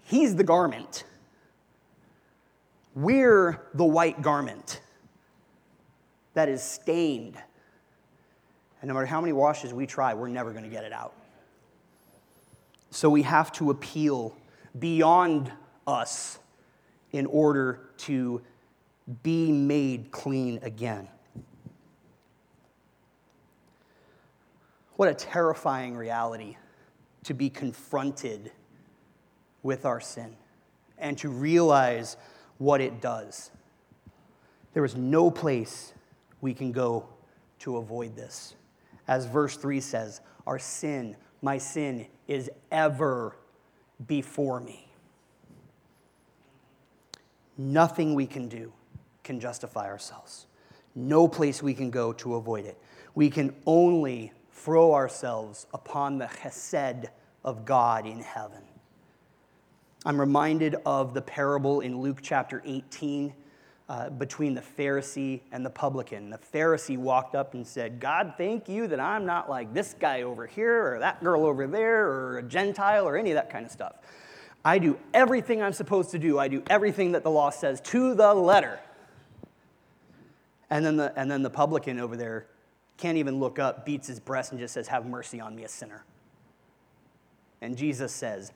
he's 0.05 0.37
the 0.37 0.45
garment. 0.45 1.03
We're 2.95 3.61
the 3.73 3.83
white 3.83 4.21
garment 4.21 4.79
that 6.33 6.47
is 6.47 6.63
stained. 6.63 7.35
And 8.81 8.87
no 8.87 8.93
matter 8.93 9.05
how 9.05 9.19
many 9.19 9.33
washes 9.33 9.73
we 9.73 9.85
try, 9.85 10.13
we're 10.13 10.29
never 10.29 10.51
going 10.51 10.63
to 10.63 10.69
get 10.69 10.85
it 10.85 10.93
out. 10.93 11.13
So 12.89 13.09
we 13.09 13.23
have 13.23 13.51
to 13.53 13.69
appeal 13.69 14.35
beyond 14.79 15.51
us 15.85 16.39
in 17.11 17.25
order 17.25 17.89
to 17.97 18.41
be 19.23 19.51
made 19.51 20.11
clean 20.11 20.59
again. 20.61 21.07
What 24.95 25.09
a 25.09 25.13
terrifying 25.13 25.95
reality 25.95 26.57
to 27.23 27.33
be 27.33 27.49
confronted 27.49 28.51
with 29.63 29.85
our 29.85 29.99
sin 29.99 30.35
and 30.97 31.17
to 31.19 31.29
realize 31.29 32.17
what 32.57 32.81
it 32.81 33.01
does. 33.01 33.51
There 34.73 34.85
is 34.85 34.95
no 34.95 35.31
place 35.31 35.93
we 36.39 36.53
can 36.53 36.71
go 36.71 37.07
to 37.59 37.77
avoid 37.77 38.15
this. 38.15 38.55
As 39.07 39.25
verse 39.25 39.57
3 39.57 39.79
says, 39.81 40.21
our 40.45 40.59
sin, 40.59 41.15
my 41.41 41.57
sin, 41.57 42.07
is 42.27 42.49
ever 42.71 43.35
before 44.07 44.59
me. 44.59 44.87
Nothing 47.57 48.15
we 48.15 48.25
can 48.25 48.47
do 48.47 48.71
can 49.23 49.39
justify 49.39 49.87
ourselves. 49.87 50.47
No 50.95 51.27
place 51.27 51.63
we 51.63 51.73
can 51.73 51.89
go 51.89 52.13
to 52.13 52.35
avoid 52.35 52.65
it. 52.65 52.77
We 53.15 53.29
can 53.29 53.55
only 53.65 54.33
throw 54.51 54.93
ourselves 54.93 55.67
upon 55.73 56.17
the 56.17 56.25
chesed 56.25 57.07
of 57.43 57.65
God 57.65 58.05
in 58.05 58.19
heaven. 58.19 58.61
I'm 60.05 60.19
reminded 60.19 60.75
of 60.85 61.13
the 61.13 61.21
parable 61.21 61.81
in 61.81 62.01
Luke 62.01 62.19
chapter 62.21 62.61
18 62.65 63.33
uh, 63.87 64.09
between 64.09 64.53
the 64.53 64.61
Pharisee 64.61 65.41
and 65.51 65.65
the 65.65 65.69
publican. 65.69 66.29
The 66.29 66.39
Pharisee 66.39 66.97
walked 66.97 67.35
up 67.35 67.53
and 67.53 67.67
said, 67.67 67.99
God, 67.99 68.35
thank 68.37 68.69
you 68.69 68.87
that 68.87 68.99
I'm 68.99 69.25
not 69.25 69.49
like 69.49 69.73
this 69.73 69.95
guy 69.99 70.21
over 70.21 70.47
here 70.47 70.93
or 70.95 70.99
that 70.99 71.23
girl 71.23 71.45
over 71.45 71.67
there 71.67 72.07
or 72.07 72.37
a 72.37 72.43
Gentile 72.43 73.07
or 73.07 73.17
any 73.17 73.31
of 73.31 73.35
that 73.35 73.49
kind 73.49 73.65
of 73.65 73.71
stuff. 73.71 73.95
I 74.63 74.79
do 74.79 74.97
everything 75.13 75.61
I'm 75.61 75.73
supposed 75.73 76.11
to 76.11 76.19
do, 76.19 76.39
I 76.39 76.47
do 76.47 76.63
everything 76.69 77.11
that 77.11 77.23
the 77.23 77.31
law 77.31 77.49
says 77.49 77.81
to 77.81 78.13
the 78.13 78.33
letter. 78.33 78.79
And 80.71 80.85
then 80.85 80.95
the, 80.95 81.13
and 81.17 81.29
then 81.29 81.43
the 81.43 81.49
publican 81.49 81.99
over 81.99 82.17
there 82.17 82.47
can't 82.97 83.17
even 83.17 83.39
look 83.39 83.59
up, 83.59 83.85
beats 83.85 84.07
his 84.07 84.19
breast, 84.19 84.51
and 84.51 84.59
just 84.59 84.73
says, 84.73 84.87
Have 84.87 85.05
mercy 85.05 85.39
on 85.39 85.55
me, 85.55 85.65
a 85.65 85.67
sinner. 85.67 86.05
And 87.61 87.77
Jesus 87.77 88.11
says, 88.11 88.53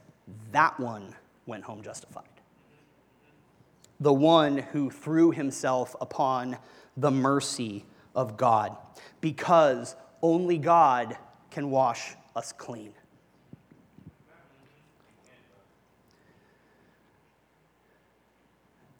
That 0.51 0.79
one 0.79 1.13
went 1.45 1.63
home 1.65 1.83
justified. 1.83 2.23
The 3.99 4.13
one 4.13 4.57
who 4.57 4.89
threw 4.89 5.31
himself 5.31 5.95
upon 6.01 6.57
the 6.97 7.11
mercy 7.11 7.85
of 8.15 8.37
God, 8.37 8.75
because 9.19 9.95
only 10.21 10.57
God 10.57 11.17
can 11.51 11.69
wash 11.69 12.15
us 12.35 12.53
clean. 12.53 12.93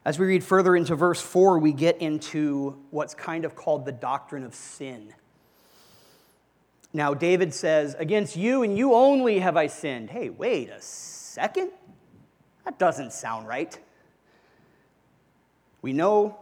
As 0.06 0.20
we 0.20 0.26
read 0.26 0.44
further 0.44 0.76
into 0.76 0.94
verse 0.94 1.20
4, 1.20 1.58
we 1.58 1.72
get 1.72 2.00
into 2.00 2.78
what's 2.90 3.12
kind 3.12 3.44
of 3.44 3.56
called 3.56 3.84
the 3.84 3.90
doctrine 3.90 4.44
of 4.44 4.54
sin. 4.54 5.12
Now, 6.92 7.12
David 7.12 7.52
says, 7.52 7.96
Against 7.98 8.36
you 8.36 8.62
and 8.62 8.78
you 8.78 8.94
only 8.94 9.40
have 9.40 9.56
I 9.56 9.66
sinned. 9.66 10.10
Hey, 10.10 10.30
wait 10.30 10.70
a 10.70 10.80
second. 10.80 11.72
That 12.64 12.78
doesn't 12.78 13.14
sound 13.14 13.48
right. 13.48 13.76
We 15.82 15.92
know 15.92 16.38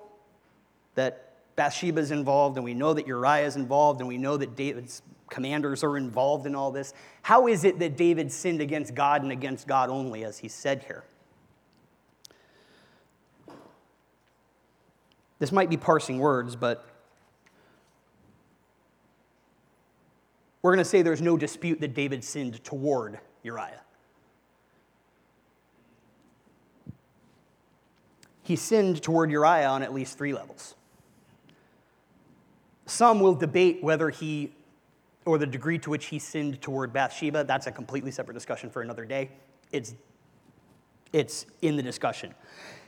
that 0.94 1.32
Bathsheba 1.56 2.02
is 2.02 2.10
involved, 2.10 2.58
and 2.58 2.66
we 2.66 2.74
know 2.74 2.92
that 2.92 3.06
Uriah 3.06 3.46
is 3.46 3.56
involved, 3.56 4.00
and 4.00 4.08
we 4.08 4.18
know 4.18 4.36
that 4.36 4.56
David's 4.56 5.00
commanders 5.30 5.82
are 5.82 5.96
involved 5.96 6.44
in 6.44 6.54
all 6.54 6.70
this. 6.70 6.92
How 7.22 7.46
is 7.46 7.64
it 7.64 7.78
that 7.78 7.96
David 7.96 8.30
sinned 8.30 8.60
against 8.60 8.94
God 8.94 9.22
and 9.22 9.32
against 9.32 9.66
God 9.66 9.88
only, 9.88 10.22
as 10.22 10.36
he 10.36 10.48
said 10.48 10.84
here? 10.86 11.04
This 15.44 15.52
might 15.52 15.68
be 15.68 15.76
parsing 15.76 16.20
words, 16.20 16.56
but 16.56 16.88
we're 20.62 20.72
going 20.72 20.82
to 20.82 20.88
say 20.88 21.02
there's 21.02 21.20
no 21.20 21.36
dispute 21.36 21.82
that 21.82 21.92
David 21.92 22.24
sinned 22.24 22.64
toward 22.64 23.18
Uriah. 23.42 23.82
he 28.42 28.56
sinned 28.56 29.02
toward 29.02 29.30
Uriah 29.30 29.68
on 29.68 29.82
at 29.82 29.92
least 29.92 30.16
three 30.16 30.32
levels. 30.32 30.76
Some 32.86 33.20
will 33.20 33.34
debate 33.34 33.82
whether 33.82 34.08
he, 34.08 34.50
or 35.26 35.36
the 35.36 35.46
degree 35.46 35.78
to 35.80 35.90
which 35.90 36.06
he 36.06 36.18
sinned 36.18 36.62
toward 36.62 36.90
Bathsheba. 36.94 37.44
That's 37.44 37.66
a 37.66 37.70
completely 37.70 38.10
separate 38.10 38.32
discussion 38.32 38.70
for 38.70 38.80
another 38.80 39.04
day. 39.04 39.28
It's, 39.72 39.94
it's 41.12 41.44
in 41.60 41.76
the 41.76 41.82
discussion. 41.82 42.34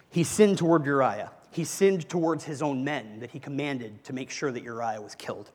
He 0.08 0.24
sinned 0.24 0.56
toward 0.56 0.86
Uriah. 0.86 1.32
He 1.56 1.64
sinned 1.64 2.06
towards 2.10 2.44
his 2.44 2.60
own 2.60 2.84
men 2.84 3.20
that 3.20 3.30
he 3.30 3.38
commanded 3.38 4.04
to 4.04 4.12
make 4.12 4.28
sure 4.28 4.52
that 4.52 4.62
Uriah 4.62 5.00
was 5.00 5.14
killed. 5.14 5.50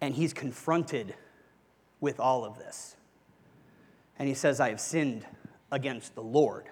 And 0.00 0.14
he's 0.14 0.32
confronted 0.32 1.14
with 2.00 2.18
all 2.18 2.46
of 2.46 2.56
this. 2.56 2.96
And 4.18 4.28
he 4.28 4.34
says, 4.34 4.60
I 4.60 4.70
have 4.70 4.80
sinned 4.80 5.26
against 5.70 6.14
the 6.14 6.22
Lord. 6.22 6.70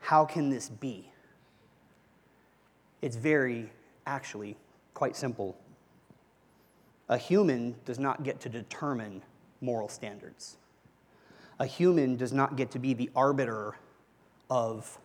How 0.00 0.26
can 0.26 0.50
this 0.50 0.68
be? 0.68 1.10
It's 3.00 3.16
very, 3.16 3.72
actually, 4.06 4.58
quite 4.92 5.16
simple. 5.16 5.56
A 7.08 7.16
human 7.16 7.74
does 7.86 7.98
not 7.98 8.22
get 8.22 8.38
to 8.40 8.50
determine 8.50 9.22
moral 9.62 9.88
standards. 9.88 10.58
a 11.58 11.64
human 11.64 12.16
does 12.16 12.34
not 12.34 12.56
get 12.56 12.70
to 12.72 12.78
be 12.78 12.92
the 12.92 13.08
arbiter 13.16 13.76
of 14.50 14.98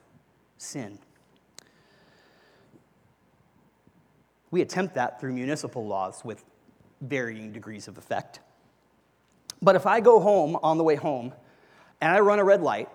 sin. 0.57 0.99
We 4.51 4.61
attempt 4.61 4.95
that 4.95 5.19
through 5.19 5.33
municipal 5.33 5.85
laws 5.85 6.23
with 6.23 6.43
varying 7.01 7.51
degrees 7.51 7.87
of 7.87 7.97
effect. 7.97 8.39
But 9.61 9.75
if 9.75 9.85
I 9.85 9.99
go 9.99 10.19
home 10.19 10.57
on 10.63 10.77
the 10.77 10.83
way 10.83 10.95
home 10.95 11.33
and 12.01 12.11
I 12.11 12.19
run 12.19 12.39
a 12.39 12.43
red 12.43 12.61
light 12.61 12.89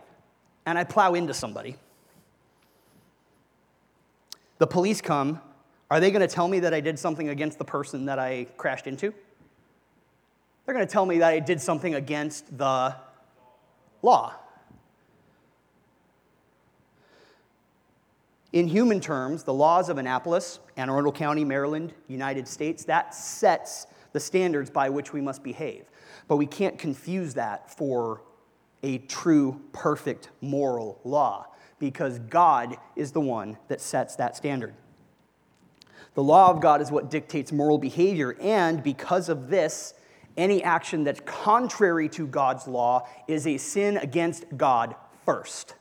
and 0.66 0.78
I 0.78 0.84
plow 0.84 1.14
into 1.14 1.34
somebody, 1.34 1.76
the 4.58 4.66
police 4.66 5.00
come, 5.00 5.40
are 5.90 6.00
they 6.00 6.10
going 6.10 6.26
to 6.26 6.32
tell 6.32 6.46
me 6.46 6.60
that 6.60 6.72
I 6.72 6.80
did 6.80 6.98
something 6.98 7.28
against 7.28 7.58
the 7.58 7.64
person 7.64 8.06
that 8.06 8.18
I 8.18 8.46
crashed 8.56 8.86
into? 8.86 9.12
They're 10.64 10.74
going 10.74 10.86
to 10.86 10.92
tell 10.92 11.06
me 11.06 11.18
that 11.18 11.32
I 11.32 11.40
did 11.40 11.60
something 11.60 11.94
against 11.94 12.56
the 12.56 12.94
law. 14.02 14.34
In 18.52 18.66
human 18.66 19.00
terms, 19.00 19.44
the 19.44 19.54
laws 19.54 19.88
of 19.88 19.98
Annapolis, 19.98 20.58
Anne 20.76 20.90
Arundel 20.90 21.12
County, 21.12 21.44
Maryland, 21.44 21.92
United 22.08 22.48
States, 22.48 22.84
that 22.84 23.14
sets 23.14 23.86
the 24.12 24.18
standards 24.18 24.70
by 24.70 24.88
which 24.88 25.12
we 25.12 25.20
must 25.20 25.44
behave. 25.44 25.84
But 26.26 26.36
we 26.36 26.46
can't 26.46 26.78
confuse 26.78 27.34
that 27.34 27.76
for 27.76 28.22
a 28.82 28.98
true, 28.98 29.60
perfect 29.72 30.30
moral 30.40 31.00
law 31.04 31.46
because 31.78 32.18
God 32.18 32.76
is 32.96 33.12
the 33.12 33.20
one 33.20 33.56
that 33.68 33.80
sets 33.80 34.16
that 34.16 34.36
standard. 34.36 34.74
The 36.14 36.22
law 36.22 36.50
of 36.50 36.60
God 36.60 36.82
is 36.82 36.90
what 36.90 37.08
dictates 37.08 37.52
moral 37.52 37.78
behavior, 37.78 38.36
and 38.40 38.82
because 38.82 39.28
of 39.28 39.48
this, 39.48 39.94
any 40.36 40.62
action 40.62 41.04
that's 41.04 41.20
contrary 41.20 42.08
to 42.10 42.26
God's 42.26 42.66
law 42.66 43.06
is 43.28 43.46
a 43.46 43.58
sin 43.58 43.96
against 43.96 44.44
God 44.56 44.96
first. 45.24 45.74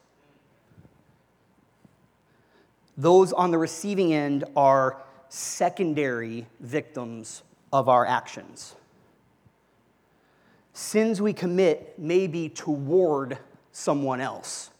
Those 2.99 3.31
on 3.31 3.51
the 3.51 3.57
receiving 3.57 4.13
end 4.13 4.43
are 4.57 5.01
secondary 5.29 6.45
victims 6.59 7.43
of 7.71 7.87
our 7.87 8.05
actions. 8.05 8.75
Sins 10.73 11.21
we 11.21 11.31
commit 11.31 11.97
may 11.97 12.27
be 12.27 12.49
toward 12.49 13.37
someone 13.71 14.19
else, 14.19 14.71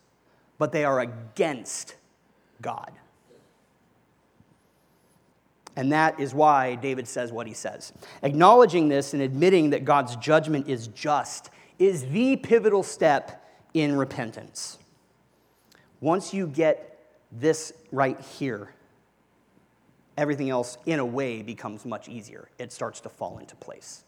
but 0.58 0.74
they 0.74 0.84
are 0.84 1.00
against 1.00 1.96
God. 2.62 2.92
And 5.78 5.90
that 5.94 6.20
is 6.20 6.34
why 6.34 6.76
David 6.76 7.08
says 7.08 7.32
what 7.32 7.48
he 7.48 7.54
says. 7.54 7.94
Acknowledging 8.22 8.90
this 8.90 9.14
and 9.14 9.24
admitting 9.24 9.70
that 9.70 9.86
God's 9.86 10.18
judgment 10.18 10.68
is 10.68 10.88
just 10.88 11.52
is 11.78 12.06
the 12.10 12.36
pivotal 12.36 12.84
step 12.84 13.50
in 13.74 13.96
repentance. 13.96 14.78
Once 16.02 16.34
you 16.34 16.48
get 16.48 16.89
this 17.32 17.74
right 17.92 18.20
here, 18.20 18.74
everything 20.18 20.50
else, 20.50 20.78
in 20.86 21.00
a 21.00 21.06
way, 21.06 21.42
becomes 21.42 21.86
much 21.86 22.10
easier. 22.10 22.50
It 22.58 22.72
starts 22.72 23.00
to 23.02 23.10
fall 23.10 23.38
into 23.38 23.56
place. 23.56 24.04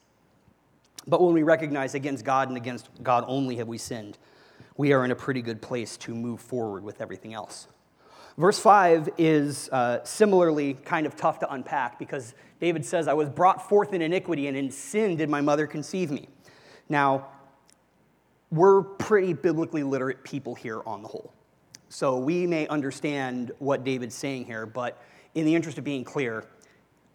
But 1.07 1.21
when 1.21 1.33
we 1.33 1.43
recognize 1.43 1.95
against 1.95 2.25
God 2.25 2.47
and 2.47 2.57
against 2.57 2.89
God 3.01 3.23
only 3.27 3.55
have 3.57 3.67
we 3.67 3.77
sinned, 3.77 4.17
we 4.77 4.93
are 4.93 5.03
in 5.05 5.11
a 5.11 5.15
pretty 5.15 5.41
good 5.41 5.61
place 5.61 5.97
to 5.97 6.13
move 6.13 6.39
forward 6.39 6.83
with 6.83 7.01
everything 7.01 7.33
else. 7.33 7.67
Verse 8.37 8.59
5 8.59 9.09
is 9.17 9.69
uh, 9.69 10.03
similarly 10.03 10.75
kind 10.85 11.05
of 11.05 11.15
tough 11.15 11.39
to 11.39 11.53
unpack 11.53 11.99
because 11.99 12.33
David 12.59 12.85
says, 12.85 13.07
I 13.07 13.13
was 13.13 13.29
brought 13.29 13.67
forth 13.67 13.93
in 13.93 14.01
iniquity, 14.01 14.47
and 14.47 14.55
in 14.55 14.71
sin 14.71 15.17
did 15.17 15.29
my 15.29 15.41
mother 15.41 15.67
conceive 15.67 16.11
me. 16.11 16.29
Now, 16.87 17.27
we're 18.51 18.83
pretty 18.83 19.33
biblically 19.33 19.83
literate 19.83 20.23
people 20.23 20.55
here 20.55 20.81
on 20.85 21.01
the 21.01 21.07
whole. 21.07 21.33
So 21.91 22.17
we 22.17 22.47
may 22.47 22.67
understand 22.69 23.51
what 23.59 23.83
David's 23.83 24.15
saying 24.15 24.45
here, 24.45 24.65
but 24.65 25.03
in 25.35 25.45
the 25.45 25.53
interest 25.53 25.77
of 25.77 25.83
being 25.83 26.05
clear, 26.05 26.45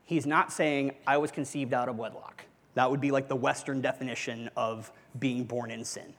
he's 0.04 0.26
not 0.26 0.52
saying, 0.52 0.92
I 1.06 1.16
was 1.16 1.30
conceived 1.30 1.72
out 1.72 1.88
of 1.88 1.96
wedlock. 1.96 2.44
That 2.74 2.90
would 2.90 3.00
be 3.00 3.10
like 3.10 3.26
the 3.26 3.36
Western 3.36 3.80
definition 3.80 4.50
of 4.54 4.92
being 5.18 5.44
born 5.44 5.70
in 5.70 5.82
sin. 5.82 6.12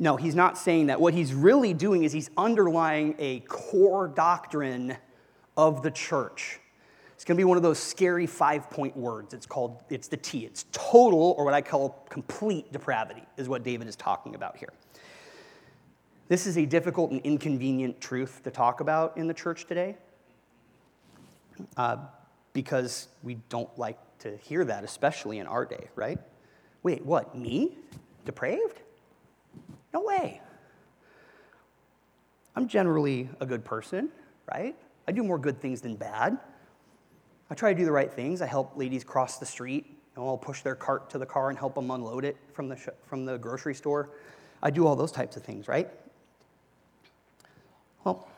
No, 0.00 0.16
he's 0.16 0.34
not 0.34 0.58
saying 0.58 0.88
that. 0.88 1.00
What 1.00 1.14
he's 1.14 1.32
really 1.32 1.72
doing 1.72 2.02
is 2.02 2.12
he's 2.12 2.30
underlying 2.36 3.14
a 3.20 3.40
core 3.46 4.08
doctrine 4.08 4.96
of 5.56 5.84
the 5.84 5.90
church. 5.92 6.58
It's 7.14 7.24
going 7.24 7.36
to 7.36 7.40
be 7.40 7.44
one 7.44 7.56
of 7.56 7.62
those 7.62 7.78
scary 7.78 8.26
five 8.26 8.68
point 8.70 8.96
words. 8.96 9.34
It's 9.34 9.46
called, 9.46 9.80
it's 9.88 10.08
the 10.08 10.16
T. 10.16 10.44
It's 10.46 10.66
total, 10.72 11.36
or 11.38 11.44
what 11.44 11.54
I 11.54 11.60
call 11.60 12.04
complete 12.08 12.72
depravity, 12.72 13.22
is 13.36 13.48
what 13.48 13.62
David 13.62 13.86
is 13.86 13.94
talking 13.94 14.34
about 14.34 14.56
here. 14.56 14.72
This 16.32 16.46
is 16.46 16.56
a 16.56 16.64
difficult 16.64 17.10
and 17.10 17.20
inconvenient 17.24 18.00
truth 18.00 18.40
to 18.44 18.50
talk 18.50 18.80
about 18.80 19.18
in 19.18 19.26
the 19.26 19.34
church 19.34 19.66
today 19.66 19.96
uh, 21.76 21.98
because 22.54 23.08
we 23.22 23.34
don't 23.50 23.68
like 23.78 23.98
to 24.20 24.38
hear 24.38 24.64
that, 24.64 24.82
especially 24.82 25.40
in 25.40 25.46
our 25.46 25.66
day, 25.66 25.90
right? 25.94 26.18
Wait, 26.82 27.04
what? 27.04 27.36
Me? 27.36 27.76
Depraved? 28.24 28.80
No 29.92 30.00
way. 30.00 30.40
I'm 32.56 32.66
generally 32.66 33.28
a 33.40 33.44
good 33.44 33.62
person, 33.62 34.08
right? 34.50 34.74
I 35.06 35.12
do 35.12 35.22
more 35.22 35.38
good 35.38 35.60
things 35.60 35.82
than 35.82 35.96
bad. 35.96 36.38
I 37.50 37.54
try 37.54 37.74
to 37.74 37.78
do 37.78 37.84
the 37.84 37.92
right 37.92 38.10
things. 38.10 38.40
I 38.40 38.46
help 38.46 38.74
ladies 38.74 39.04
cross 39.04 39.36
the 39.36 39.44
street. 39.44 39.98
Know, 40.16 40.26
I'll 40.28 40.38
push 40.38 40.62
their 40.62 40.76
cart 40.76 41.10
to 41.10 41.18
the 41.18 41.26
car 41.26 41.50
and 41.50 41.58
help 41.58 41.74
them 41.74 41.90
unload 41.90 42.24
it 42.24 42.38
from 42.54 42.70
the, 42.70 42.76
sh- 42.76 42.88
from 43.04 43.26
the 43.26 43.36
grocery 43.36 43.74
store. 43.74 44.08
I 44.62 44.70
do 44.70 44.86
all 44.86 44.96
those 44.96 45.12
types 45.12 45.36
of 45.36 45.42
things, 45.42 45.68
right? 45.68 45.90
Well, 48.04 48.28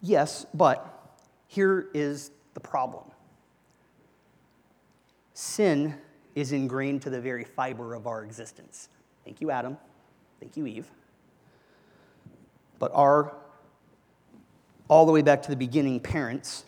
yes, 0.00 0.46
but 0.54 1.16
here 1.46 1.88
is 1.94 2.30
the 2.54 2.60
problem 2.60 3.04
sin 5.38 5.94
is 6.34 6.50
ingrained 6.50 7.00
to 7.00 7.10
the 7.10 7.20
very 7.20 7.44
fiber 7.44 7.94
of 7.94 8.08
our 8.08 8.24
existence. 8.24 8.88
Thank 9.24 9.40
you, 9.40 9.52
Adam. 9.52 9.78
Thank 10.40 10.56
you, 10.56 10.66
Eve. 10.66 10.90
But 12.80 12.90
our, 12.92 13.32
all 14.88 15.06
the 15.06 15.12
way 15.12 15.22
back 15.22 15.42
to 15.42 15.50
the 15.50 15.56
beginning, 15.56 16.00
parents, 16.00 16.64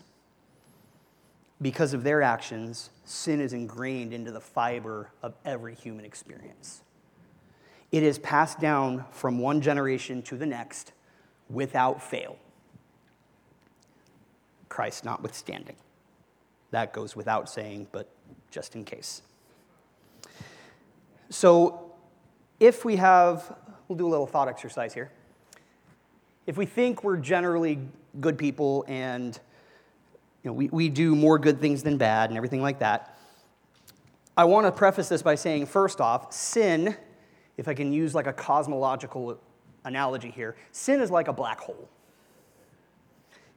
because 1.61 1.93
of 1.93 2.03
their 2.03 2.21
actions, 2.21 2.91
sin 3.03 3.41
is 3.41 3.51
ingrained 3.51 4.13
into 4.13 4.31
the 4.31 4.39
fiber 4.39 5.11
of 5.21 5.35
every 5.43 5.75
human 5.75 6.05
experience. 6.05 6.81
It 7.91 8.03
is 8.03 8.19
passed 8.19 8.61
down 8.61 9.03
from 9.11 9.37
one 9.37 9.59
generation 9.59 10.21
to 10.23 10.37
the 10.37 10.45
next 10.45 10.93
without 11.53 12.01
fail. 12.01 12.37
Christ 14.69 15.03
notwithstanding. 15.05 15.75
That 16.71 16.93
goes 16.93 17.15
without 17.15 17.49
saying, 17.49 17.87
but 17.91 18.09
just 18.49 18.75
in 18.75 18.85
case. 18.85 19.21
So, 21.29 21.91
if 22.59 22.85
we 22.85 22.97
have 22.97 23.55
We'll 23.91 23.97
do 23.97 24.07
a 24.07 24.09
little 24.09 24.25
thought 24.25 24.47
exercise 24.47 24.93
here. 24.93 25.11
If 26.47 26.55
we 26.55 26.65
think 26.65 27.03
we're 27.03 27.17
generally 27.17 27.77
good 28.21 28.37
people 28.37 28.85
and 28.87 29.37
you 30.43 30.49
know, 30.49 30.53
we, 30.53 30.69
we 30.69 30.87
do 30.87 31.13
more 31.13 31.37
good 31.37 31.59
things 31.59 31.83
than 31.83 31.97
bad 31.97 32.29
and 32.29 32.37
everything 32.37 32.61
like 32.61 32.79
that, 32.79 33.17
I 34.37 34.45
want 34.45 34.65
to 34.65 34.71
preface 34.71 35.09
this 35.09 35.21
by 35.21 35.35
saying, 35.35 35.65
first 35.65 35.99
off, 35.99 36.31
sin, 36.31 36.95
if 37.57 37.67
I 37.67 37.73
can 37.73 37.91
use 37.91 38.15
like 38.15 38.27
a 38.27 38.33
cosmological 38.33 39.37
analogy 39.83 40.29
here, 40.29 40.55
sin 40.71 41.01
is 41.01 41.11
like 41.11 41.27
a 41.27 41.33
black 41.33 41.59
hole. 41.59 41.89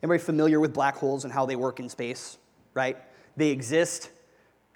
Anybody 0.03 0.23
familiar 0.23 0.61
with 0.61 0.75
black 0.75 0.97
holes 0.97 1.25
and 1.25 1.33
how 1.33 1.47
they 1.47 1.57
work 1.57 1.81
in 1.81 1.89
space, 1.89 2.39
right? 2.75 2.97
They 3.37 3.51
exist 3.51 4.11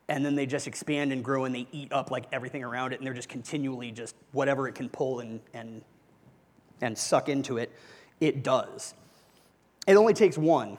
and 0.09 0.25
then 0.25 0.35
they 0.35 0.47
just 0.47 0.67
expand 0.67 1.13
and 1.13 1.23
grow 1.23 1.45
and 1.45 1.55
they 1.55 1.67
eat 1.71 1.93
up 1.93 2.11
like 2.11 2.25
everything 2.33 2.65
around 2.65 2.93
it 2.93 2.99
and 2.99 3.07
they're 3.07 3.15
just 3.15 3.29
continually 3.29 3.91
just 3.93 4.15
whatever 4.33 4.67
it 4.67 4.75
can 4.75 4.89
pull 4.89 5.21
and, 5.21 5.41
and, 5.53 5.83
and 6.81 6.97
suck 6.97 7.29
into 7.29 7.59
it 7.59 7.71
it 8.21 8.43
does 8.43 8.95
it 9.87 9.97
only 9.97 10.15
takes 10.15 10.37
one 10.37 10.79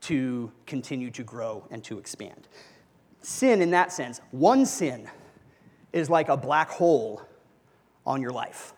to 0.00 0.52
continue 0.66 1.10
to 1.10 1.22
grow 1.22 1.66
and 1.70 1.82
to 1.82 1.98
expand 1.98 2.48
sin 3.22 3.62
in 3.62 3.70
that 3.70 3.92
sense 3.92 4.20
one 4.30 4.66
sin 4.66 5.08
is 5.92 6.10
like 6.10 6.28
a 6.28 6.36
black 6.36 6.68
hole 6.68 7.22
on 8.06 8.20
your 8.20 8.32
life 8.32 8.74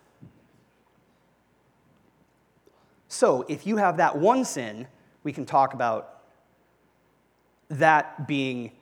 so 3.14 3.44
if 3.48 3.66
you 3.66 3.77
have 3.77 3.98
that 3.98 4.18
one 4.18 4.44
sin 4.44 4.87
we 5.22 5.33
can 5.33 5.46
talk 5.46 5.72
about 5.74 6.22
that 7.70 8.27
being 8.27 8.72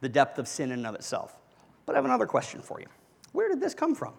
the 0.00 0.08
depth 0.08 0.38
of 0.38 0.48
sin 0.48 0.70
in 0.70 0.78
and 0.78 0.86
of 0.86 0.94
itself. 0.94 1.36
But 1.86 1.94
I 1.94 1.98
have 1.98 2.04
another 2.04 2.26
question 2.26 2.60
for 2.60 2.80
you. 2.80 2.86
Where 3.32 3.48
did 3.48 3.60
this 3.60 3.74
come 3.74 3.94
from? 3.94 4.14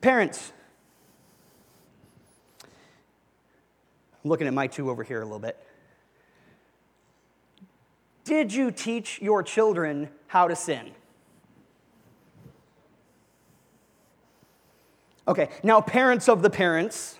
Parents, 0.00 0.52
I'm 2.62 2.70
looking 4.30 4.46
at 4.46 4.54
my 4.54 4.66
two 4.66 4.90
over 4.90 5.02
here 5.04 5.20
a 5.20 5.24
little 5.24 5.38
bit. 5.38 5.56
Did 8.24 8.52
you 8.52 8.70
teach 8.70 9.20
your 9.22 9.42
children 9.42 10.08
how 10.26 10.48
to 10.48 10.56
sin? 10.56 10.90
Okay, 15.28 15.48
now, 15.62 15.80
parents 15.80 16.28
of 16.28 16.42
the 16.42 16.50
parents, 16.50 17.18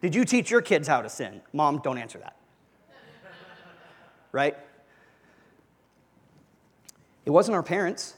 did 0.00 0.14
you 0.14 0.24
teach 0.24 0.50
your 0.50 0.62
kids 0.62 0.86
how 0.86 1.02
to 1.02 1.08
sin? 1.08 1.40
Mom, 1.52 1.80
don't 1.82 1.98
answer 1.98 2.18
that. 2.18 2.36
right? 4.32 4.56
It 7.24 7.30
wasn't 7.30 7.56
our 7.56 7.62
parents. 7.62 8.14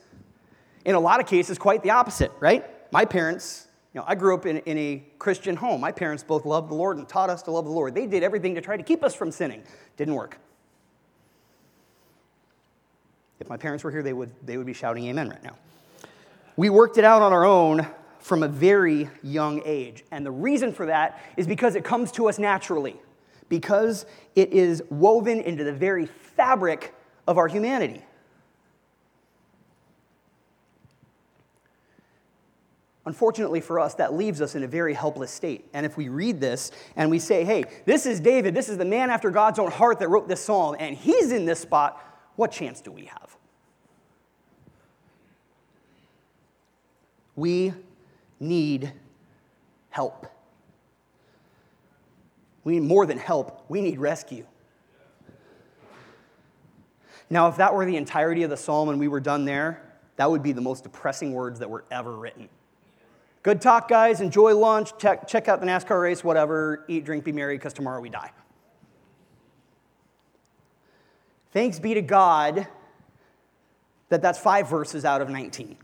In 0.85 0.95
a 0.95 1.01
lot 1.01 1.21
of 1.21 1.27
cases, 1.27 1.59
quite 1.59 1.83
the 1.83 1.91
opposite, 1.91 2.33
right? 2.41 2.65
My 2.93 3.05
parents, 3.05 3.67
you 3.95 4.01
know, 4.01 4.05
I 4.07 4.15
grew 4.15 4.35
up 4.35 4.47
in, 4.47 4.59
in 4.59 4.79
a 4.79 5.03
Christian 5.19 5.57
home. 5.57 5.81
My 5.81 5.93
parents 5.93 6.23
both 6.23 6.45
loved 6.45 6.71
the 6.71 6.75
Lord 6.75 6.99
and 6.99 7.09
taught 7.09 7.31
us 7.31 7.43
to 7.43 7.51
love 7.51 7.65
the 7.65 7.71
Lord. 7.71 7.95
They 7.95 8.07
did 8.07 8.23
everything 8.23 8.55
to 8.55 8.61
try 8.61 8.77
to 8.77 8.83
keep 8.83 9.03
us 9.03 9.15
from 9.15 9.31
sinning. 9.31 9.63
Didn't 9.97 10.15
work. 10.15 10.39
If 13.41 13.49
my 13.49 13.57
parents 13.57 13.85
were 13.85 13.91
here, 13.91 14.03
they 14.03 14.13
would, 14.13 14.31
they 14.45 14.57
would 14.57 14.67
be 14.67 14.73
shouting 14.73 15.07
amen 15.07 15.31
right 15.31 15.43
now. 15.43 15.57
We 16.57 16.71
worked 16.71 16.99
it 16.99 17.05
out 17.05 17.23
on 17.23 17.33
our 17.33 17.45
own 17.45 17.87
from 18.19 18.43
a 18.43 18.49
very 18.49 19.09
young 19.23 19.63
age. 19.65 20.05
And 20.11 20.25
the 20.25 20.31
reason 20.31 20.73
for 20.73 20.87
that 20.87 21.23
is 21.37 21.47
because 21.47 21.75
it 21.75 21.85
comes 21.85 22.13
to 22.13 22.29
us 22.29 22.39
naturally, 22.39 22.97
because 23.49 24.07
it 24.35 24.53
is 24.53 24.83
woven 24.91 25.41
into 25.41 25.65
the 25.65 25.73
very 25.73 26.07
fabric 26.07 26.95
of 27.27 27.39
our 27.39 27.49
humanity. 27.49 28.05
Unfortunately 33.07 33.61
for 33.61 33.81
us, 33.81 33.95
that 33.95 34.13
leaves 34.13 34.43
us 34.43 34.55
in 34.55 34.65
a 34.65 34.69
very 34.69 34.93
helpless 34.93 35.31
state. 35.31 35.67
And 35.73 35.87
if 35.87 35.97
we 35.97 36.11
read 36.11 36.41
this 36.41 36.71
and 36.95 37.11
we 37.11 37.19
say, 37.19 37.43
hey, 37.43 37.65
this 37.87 38.05
is 38.05 38.21
David, 38.21 38.55
this 38.55 38.69
is 38.69 38.77
the 38.77 38.85
man 38.85 39.09
after 39.09 39.31
God's 39.31 39.59
own 39.59 39.71
heart 39.71 39.99
that 40.01 40.09
wrote 40.09 40.29
this 40.29 40.45
psalm, 40.45 40.77
and 40.79 40.95
he's 40.95 41.33
in 41.33 41.47
this 41.47 41.59
spot, 41.59 41.99
what 42.37 42.53
chance 42.53 42.83
do 42.83 42.93
we 42.93 43.07
have? 43.07 43.37
We 47.35 47.73
need 48.41 48.93
help. 49.91 50.27
We 52.65 52.79
need 52.79 52.89
more 52.89 53.07
than 53.07 53.19
help, 53.19 53.65
we 53.69 53.81
need 53.81 53.99
rescue. 53.99 54.47
Now, 57.31 57.49
if 57.49 57.57
that 57.57 57.75
were 57.75 57.85
the 57.85 57.97
entirety 57.97 58.43
of 58.43 58.51
the 58.51 58.57
psalm 58.57 58.89
and 58.89 58.99
we 58.99 59.09
were 59.09 59.21
done 59.21 59.45
there, 59.45 59.83
that 60.17 60.31
would 60.31 60.43
be 60.43 60.53
the 60.53 60.61
most 60.61 60.83
depressing 60.83 61.33
words 61.33 61.59
that 61.59 61.69
were 61.69 61.85
ever 61.91 62.17
written. 62.17 62.49
Good 63.43 63.61
talk, 63.61 63.89
guys. 63.89 64.21
Enjoy 64.21 64.55
lunch. 64.57 64.91
Check, 64.99 65.29
check 65.29 65.49
out 65.49 65.61
the 65.61 65.67
NASCAR 65.67 66.03
race, 66.03 66.25
whatever. 66.25 66.85
Eat, 66.89 67.05
drink, 67.05 67.25
be 67.25 67.33
merry, 67.33 67.57
because 67.57 67.73
tomorrow 67.73 68.01
we 68.01 68.09
die. 68.09 68.31
Thanks 71.53 71.79
be 71.79 71.95
to 71.95 72.03
God 72.03 72.67
that 74.09 74.23
that's 74.23 74.39
five 74.39 74.69
verses 74.69 75.05
out 75.05 75.21
of 75.21 75.29
19. 75.29 75.77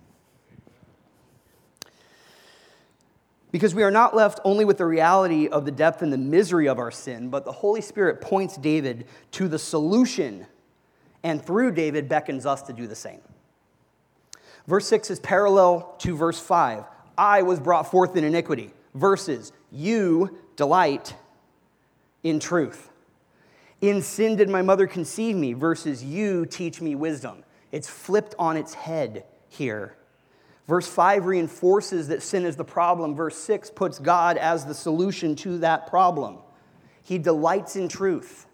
Because 3.55 3.73
we 3.73 3.85
are 3.85 3.91
not 3.93 4.17
left 4.17 4.41
only 4.43 4.65
with 4.65 4.79
the 4.79 4.85
reality 4.85 5.47
of 5.47 5.65
the 5.65 5.71
depth 5.71 6.03
and 6.03 6.13
the 6.13 6.19
misery 6.19 6.67
of 6.67 6.81
our 6.81 6.91
sin, 6.91 7.29
but 7.29 7.45
the 7.45 7.53
Holy 7.53 7.81
Spirit 7.81 8.21
points 8.21 8.57
David 8.57 9.07
to 9.31 9.47
the 9.47 9.61
solution, 9.61 10.49
and 11.23 11.41
through 11.41 11.71
David 11.71 12.09
beckons 12.09 12.47
us 12.47 12.63
to 12.63 12.73
do 12.73 12.89
the 12.89 12.97
same. 12.97 13.21
Verse 14.67 14.89
6 14.89 15.09
is 15.09 15.21
parallel 15.21 15.95
to 15.99 16.17
verse 16.17 16.41
5. 16.41 16.83
I 17.17 17.43
was 17.43 17.61
brought 17.61 17.89
forth 17.89 18.17
in 18.17 18.25
iniquity, 18.25 18.73
versus 18.93 19.53
you 19.71 20.37
delight 20.57 21.15
in 22.25 22.41
truth. 22.41 22.91
In 23.81 24.03
sin 24.03 24.35
did 24.35 24.49
my 24.49 24.63
mother 24.63 24.89
conceive 24.89 25.37
me, 25.37 25.53
versus 25.53 26.03
you 26.03 26.45
teach 26.45 26.81
me 26.81 26.97
wisdom. 26.97 27.45
It's 27.71 27.89
flipped 27.89 28.35
on 28.37 28.57
its 28.57 28.75
head 28.75 29.27
here. 29.49 29.95
Verse 30.67 30.89
5 30.89 31.27
reinforces 31.27 32.09
that 32.09 32.23
sin 32.23 32.47
is 32.47 32.57
the 32.57 32.65
problem. 32.65 33.15
Verse 33.15 33.37
6 33.37 33.71
puts 33.71 33.99
God 33.99 34.39
as 34.39 34.65
the 34.65 34.75
solution 34.75 35.37
to 35.37 35.59
that 35.59 35.87
problem. 35.87 36.39
He 37.03 37.19
delights 37.19 37.77
in 37.77 37.89
truth. 37.89 38.47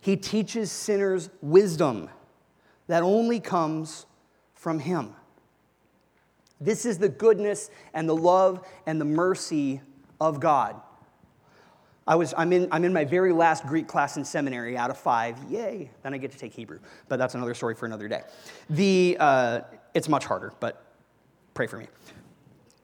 He 0.00 0.16
teaches 0.16 0.70
sinners 0.70 1.28
wisdom 1.42 2.08
that 2.86 3.02
only 3.02 3.40
comes 3.40 4.06
from 4.54 4.78
Him. 4.78 5.14
This 6.60 6.86
is 6.86 6.98
the 6.98 7.08
goodness 7.08 7.70
and 7.92 8.08
the 8.08 8.16
love 8.16 8.66
and 8.86 9.00
the 9.00 9.04
mercy 9.04 9.80
of 10.20 10.40
God. 10.40 10.80
I 12.06 12.14
was, 12.14 12.32
I'm, 12.38 12.52
in, 12.54 12.68
I'm 12.72 12.84
in 12.84 12.92
my 12.92 13.04
very 13.04 13.32
last 13.32 13.66
Greek 13.66 13.86
class 13.86 14.16
in 14.16 14.24
seminary 14.24 14.78
out 14.78 14.88
of 14.88 14.96
five. 14.96 15.36
Yay. 15.50 15.90
Then 16.02 16.14
I 16.14 16.16
get 16.16 16.32
to 16.32 16.38
take 16.38 16.54
Hebrew. 16.54 16.78
But 17.06 17.18
that's 17.18 17.34
another 17.34 17.52
story 17.52 17.74
for 17.74 17.84
another 17.84 18.08
day. 18.08 18.22
The, 18.70 19.18
uh, 19.20 19.60
it's 19.94 20.08
much 20.08 20.24
harder, 20.24 20.52
but 20.60 20.84
pray 21.54 21.66
for 21.66 21.78
me. 21.78 21.86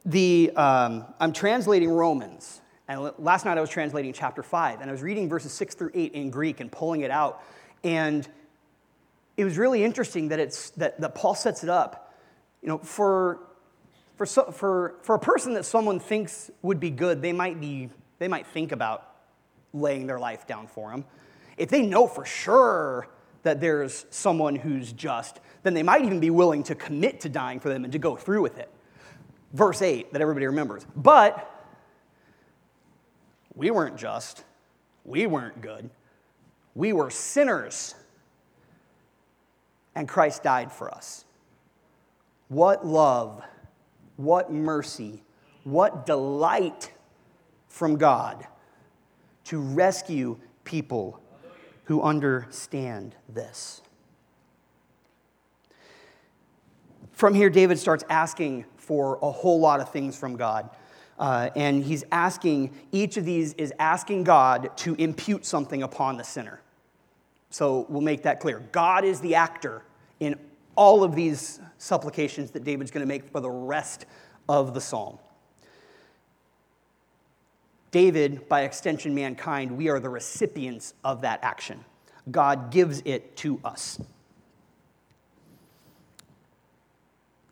The, 0.05 0.51
um, 0.55 1.05
I'm 1.19 1.33
translating 1.33 1.89
Romans. 1.89 2.61
And 2.87 3.11
last 3.17 3.45
night 3.45 3.57
I 3.57 3.61
was 3.61 3.69
translating 3.69 4.13
chapter 4.13 4.43
5. 4.43 4.81
And 4.81 4.89
I 4.89 4.91
was 4.91 5.01
reading 5.01 5.27
verses 5.27 5.51
6 5.53 5.75
through 5.75 5.91
8 5.93 6.13
in 6.13 6.29
Greek 6.29 6.59
and 6.59 6.71
pulling 6.71 7.01
it 7.01 7.11
out. 7.11 7.41
And 7.83 8.27
it 9.37 9.43
was 9.43 9.57
really 9.57 9.83
interesting 9.83 10.29
that, 10.29 10.39
it's, 10.39 10.69
that, 10.71 10.99
that 11.01 11.15
Paul 11.15 11.35
sets 11.35 11.63
it 11.63 11.69
up. 11.69 12.13
You 12.61 12.69
know, 12.69 12.77
for 12.79 13.39
for, 14.15 14.25
so, 14.25 14.45
for, 14.51 14.95
for 15.01 15.15
a 15.15 15.19
person 15.19 15.53
that 15.55 15.65
someone 15.65 15.99
thinks 15.99 16.49
would 16.61 16.79
be 16.79 16.89
good, 16.89 17.21
they 17.21 17.33
might, 17.33 17.59
be, 17.59 17.89
they 18.19 18.27
might 18.27 18.47
think 18.47 18.71
about 18.71 19.09
laying 19.73 20.07
their 20.07 20.19
life 20.19 20.47
down 20.47 20.67
for 20.67 20.91
him. 20.91 21.05
If 21.57 21.69
they 21.69 21.85
know 21.85 22.07
for 22.07 22.25
sure 22.25 23.07
that 23.43 23.59
there's 23.59 24.05
someone 24.09 24.55
who's 24.55 24.91
just, 24.91 25.39
then 25.65 25.73
they 25.73 25.83
might 25.83 26.05
even 26.05 26.21
be 26.21 26.29
willing 26.29 26.63
to 26.63 26.75
commit 26.75 27.19
to 27.21 27.29
dying 27.29 27.59
for 27.59 27.67
them 27.67 27.83
and 27.83 27.91
to 27.91 27.99
go 27.99 28.15
through 28.15 28.41
with 28.41 28.57
it. 28.57 28.69
Verse 29.51 29.81
8 29.81 30.13
that 30.13 30.21
everybody 30.21 30.45
remembers. 30.45 30.85
But 30.95 31.51
we 33.53 33.71
weren't 33.71 33.97
just, 33.97 34.45
we 35.03 35.25
weren't 35.27 35.61
good, 35.61 35.89
we 36.73 36.93
were 36.93 37.09
sinners, 37.09 37.95
and 39.93 40.07
Christ 40.07 40.43
died 40.43 40.71
for 40.71 40.89
us. 40.93 41.25
What 42.47 42.85
love 42.85 43.43
what 44.17 44.51
mercy, 44.51 45.23
what 45.63 46.05
delight 46.05 46.91
from 47.67 47.97
God 47.97 48.47
to 49.45 49.59
rescue 49.59 50.37
people 50.63 51.21
who 51.85 52.01
understand 52.01 53.15
this. 53.29 53.81
From 57.15 57.33
here, 57.33 57.49
David 57.49 57.79
starts 57.79 58.03
asking 58.09 58.65
for 58.75 59.17
a 59.21 59.31
whole 59.31 59.59
lot 59.59 59.79
of 59.79 59.89
things 59.89 60.17
from 60.17 60.35
God. 60.35 60.69
Uh, 61.17 61.49
and 61.55 61.81
he's 61.81 62.03
asking, 62.11 62.75
each 62.91 63.15
of 63.15 63.23
these 63.23 63.53
is 63.53 63.73
asking 63.79 64.25
God 64.25 64.75
to 64.77 64.95
impute 64.95 65.45
something 65.45 65.81
upon 65.81 66.17
the 66.17 66.25
sinner. 66.25 66.59
So 67.49 67.85
we'll 67.87 68.01
make 68.01 68.23
that 68.23 68.41
clear. 68.41 68.59
God 68.73 69.05
is 69.05 69.21
the 69.21 69.35
actor 69.35 69.81
in 70.19 70.35
all 70.75 71.05
of 71.05 71.15
these 71.15 71.61
supplications 71.77 72.51
that 72.51 72.65
David's 72.65 72.91
going 72.91 73.05
to 73.05 73.07
make 73.07 73.31
for 73.31 73.39
the 73.39 73.49
rest 73.49 74.05
of 74.49 74.73
the 74.73 74.81
psalm. 74.81 75.17
David, 77.91 78.49
by 78.49 78.63
extension, 78.63 79.15
mankind, 79.15 79.71
we 79.71 79.87
are 79.87 80.01
the 80.01 80.09
recipients 80.09 80.93
of 81.05 81.21
that 81.21 81.39
action. 81.43 81.85
God 82.29 82.71
gives 82.71 83.01
it 83.05 83.37
to 83.37 83.61
us. 83.63 84.01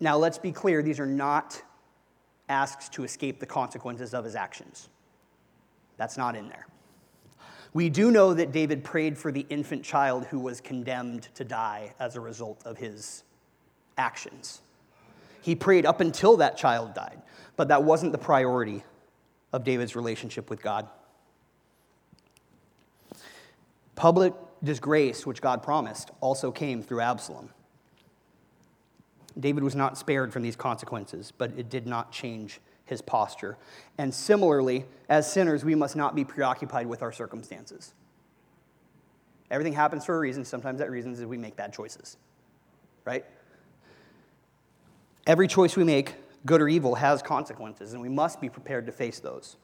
Now, 0.04 0.18
let's 0.18 0.38
be 0.38 0.52
clear 0.52 0.84
these 0.84 1.00
are 1.00 1.06
not 1.06 1.64
asks 2.50 2.90
to 2.90 3.06
escape 3.06 3.40
the 3.40 3.46
consequences 3.46 4.14
of 4.14 4.26
his 4.26 4.36
actions. 4.36 4.90
That's 5.96 6.18
not 6.18 6.36
in 6.36 6.50
there. 6.50 6.68
We 7.74 7.88
do 7.88 8.12
know 8.12 8.34
that 8.34 8.52
David 8.52 8.84
prayed 8.84 9.18
for 9.18 9.32
the 9.32 9.46
infant 9.50 9.82
child 9.86 10.26
who 10.26 10.42
was 10.42 10.60
condemned 10.60 11.30
to 11.36 11.46
die 11.46 11.94
as 12.02 12.18
a 12.18 12.20
result 12.20 12.62
of 12.66 12.78
his 12.78 13.24
actions. 13.98 14.60
He 15.42 15.56
prayed 15.56 15.86
up 15.86 16.02
until 16.02 16.36
that 16.36 16.58
child 16.58 16.94
died, 16.94 17.22
but 17.56 17.70
that 17.70 17.84
wasn't 17.84 18.12
the 18.12 18.18
priority 18.18 18.84
of 19.54 19.64
David's 19.64 19.96
relationship 19.96 20.50
with 20.50 20.62
God. 20.62 20.86
Public 23.96 24.34
disgrace, 24.62 25.26
which 25.26 25.42
God 25.42 25.64
promised, 25.64 26.12
also 26.20 26.52
came 26.52 26.84
through 26.84 27.00
Absalom. 27.00 27.52
David 29.40 29.64
was 29.64 29.76
not 29.76 29.98
spared 29.98 30.32
from 30.32 30.44
these 30.44 30.56
consequences, 30.56 31.32
but 31.38 31.52
it 31.58 31.70
did 31.70 31.88
not 31.88 32.12
change 32.12 32.60
his 32.86 33.02
posture. 33.02 33.58
And 33.98 34.14
similarly, 34.14 34.86
as 35.10 35.32
sinners, 35.32 35.64
we 35.64 35.76
must 35.76 35.96
not 35.96 36.16
be 36.16 36.24
preoccupied 36.24 36.88
with 36.88 37.02
our 37.02 37.12
circumstances. 37.12 37.94
Everything 39.50 39.74
happens 39.74 40.06
for 40.06 40.16
a 40.16 40.20
reason. 40.20 40.46
Sometimes 40.46 40.80
that 40.80 40.92
reason 40.92 41.14
is 41.14 41.24
we 41.26 41.38
make 41.38 41.56
bad 41.56 41.74
choices, 41.74 42.18
right? 43.06 43.26
Every 45.26 45.48
choice 45.48 45.78
we 45.78 45.84
make, 45.84 46.16
good 46.46 46.62
or 46.62 46.68
evil, 46.68 46.96
has 46.96 47.22
consequences, 47.22 47.94
and 47.94 48.02
we 48.02 48.10
must 48.10 48.42
be 48.42 48.50
prepared 48.50 48.86
to 48.88 48.92
face 48.92 49.20
those. 49.20 49.56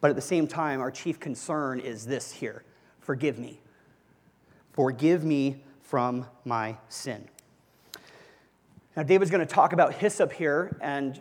But 0.00 0.10
at 0.10 0.16
the 0.16 0.22
same 0.22 0.46
time, 0.46 0.80
our 0.80 0.90
chief 0.90 1.18
concern 1.18 1.80
is 1.80 2.06
this 2.06 2.32
here 2.32 2.64
forgive 3.00 3.38
me. 3.38 3.60
Forgive 4.72 5.24
me 5.24 5.64
from 5.82 6.26
my 6.44 6.76
sin. 6.88 7.28
Now, 8.96 9.04
David's 9.04 9.30
going 9.30 9.46
to 9.46 9.52
talk 9.54 9.72
about 9.72 9.94
hyssop 9.94 10.32
here, 10.32 10.76
and 10.80 11.20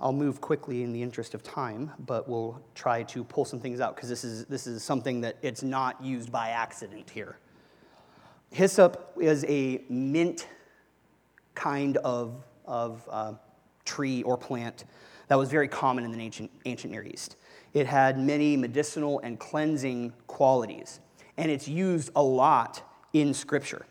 I'll 0.00 0.12
move 0.12 0.40
quickly 0.40 0.82
in 0.82 0.92
the 0.92 1.02
interest 1.02 1.34
of 1.34 1.42
time, 1.42 1.90
but 1.98 2.26
we'll 2.26 2.62
try 2.74 3.02
to 3.02 3.22
pull 3.22 3.44
some 3.44 3.60
things 3.60 3.80
out 3.80 3.94
because 3.94 4.08
this 4.08 4.24
is, 4.24 4.46
this 4.46 4.66
is 4.66 4.82
something 4.82 5.20
that 5.20 5.36
it's 5.42 5.62
not 5.62 6.02
used 6.02 6.32
by 6.32 6.48
accident 6.48 7.10
here. 7.10 7.36
Hyssop 8.50 9.12
is 9.20 9.44
a 9.48 9.82
mint 9.90 10.48
kind 11.54 11.98
of, 11.98 12.42
of 12.64 13.06
uh, 13.10 13.34
tree 13.84 14.22
or 14.22 14.38
plant 14.38 14.86
that 15.28 15.36
was 15.36 15.50
very 15.50 15.68
common 15.68 16.04
in 16.04 16.10
the 16.10 16.18
ancient, 16.18 16.50
ancient 16.64 16.90
Near 16.90 17.04
East. 17.04 17.36
It 17.74 17.86
had 17.86 18.18
many 18.18 18.56
medicinal 18.56 19.20
and 19.20 19.38
cleansing 19.38 20.14
qualities, 20.26 21.00
and 21.36 21.50
it's 21.50 21.68
used 21.68 22.10
a 22.16 22.22
lot 22.22 22.82
in 23.12 23.34
Scripture. 23.34 23.84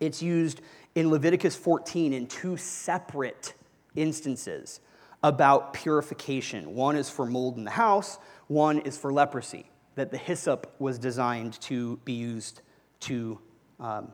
It's 0.00 0.22
used 0.22 0.62
in 0.94 1.10
Leviticus 1.10 1.54
14 1.54 2.12
in 2.12 2.26
two 2.26 2.56
separate 2.56 3.54
instances 3.94 4.80
about 5.22 5.74
purification. 5.74 6.74
One 6.74 6.96
is 6.96 7.10
for 7.10 7.26
mold 7.26 7.58
in 7.58 7.64
the 7.64 7.70
house, 7.70 8.18
one 8.48 8.78
is 8.80 8.96
for 8.96 9.12
leprosy, 9.12 9.70
that 9.94 10.10
the 10.10 10.16
hyssop 10.16 10.74
was 10.78 10.98
designed 10.98 11.60
to 11.62 11.98
be 12.04 12.14
used 12.14 12.62
to, 13.00 13.38
um, 13.78 14.12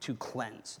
to 0.00 0.14
cleanse. 0.14 0.78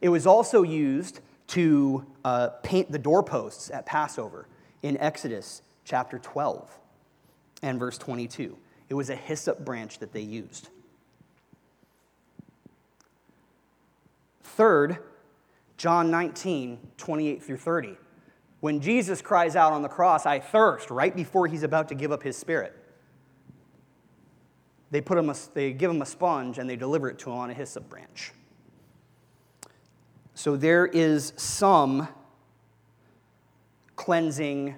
It 0.00 0.08
was 0.08 0.26
also 0.26 0.62
used 0.62 1.20
to 1.48 2.06
uh, 2.24 2.48
paint 2.62 2.90
the 2.90 2.98
doorposts 2.98 3.70
at 3.70 3.84
Passover 3.86 4.46
in 4.82 4.96
Exodus 4.98 5.62
chapter 5.84 6.18
12 6.18 6.78
and 7.62 7.78
verse 7.78 7.98
22. 7.98 8.56
It 8.88 8.94
was 8.94 9.10
a 9.10 9.16
hyssop 9.16 9.64
branch 9.64 9.98
that 9.98 10.12
they 10.12 10.20
used. 10.20 10.68
Third, 14.56 14.98
John 15.78 16.10
19, 16.10 16.78
28 16.98 17.42
through 17.42 17.56
30. 17.56 17.96
When 18.60 18.80
Jesus 18.80 19.22
cries 19.22 19.56
out 19.56 19.72
on 19.72 19.80
the 19.80 19.88
cross, 19.88 20.26
I 20.26 20.40
thirst, 20.40 20.90
right 20.90 21.14
before 21.16 21.46
he's 21.46 21.62
about 21.62 21.88
to 21.88 21.94
give 21.94 22.12
up 22.12 22.22
his 22.22 22.36
spirit, 22.36 22.76
they, 24.90 25.00
put 25.00 25.16
him 25.16 25.30
a, 25.30 25.34
they 25.54 25.72
give 25.72 25.90
him 25.90 26.02
a 26.02 26.06
sponge 26.06 26.58
and 26.58 26.68
they 26.68 26.76
deliver 26.76 27.08
it 27.08 27.18
to 27.20 27.30
him 27.30 27.38
on 27.38 27.50
a 27.50 27.54
hyssop 27.54 27.88
branch. 27.88 28.32
So 30.34 30.54
there 30.54 30.86
is 30.86 31.32
some 31.36 32.06
cleansing, 33.96 34.76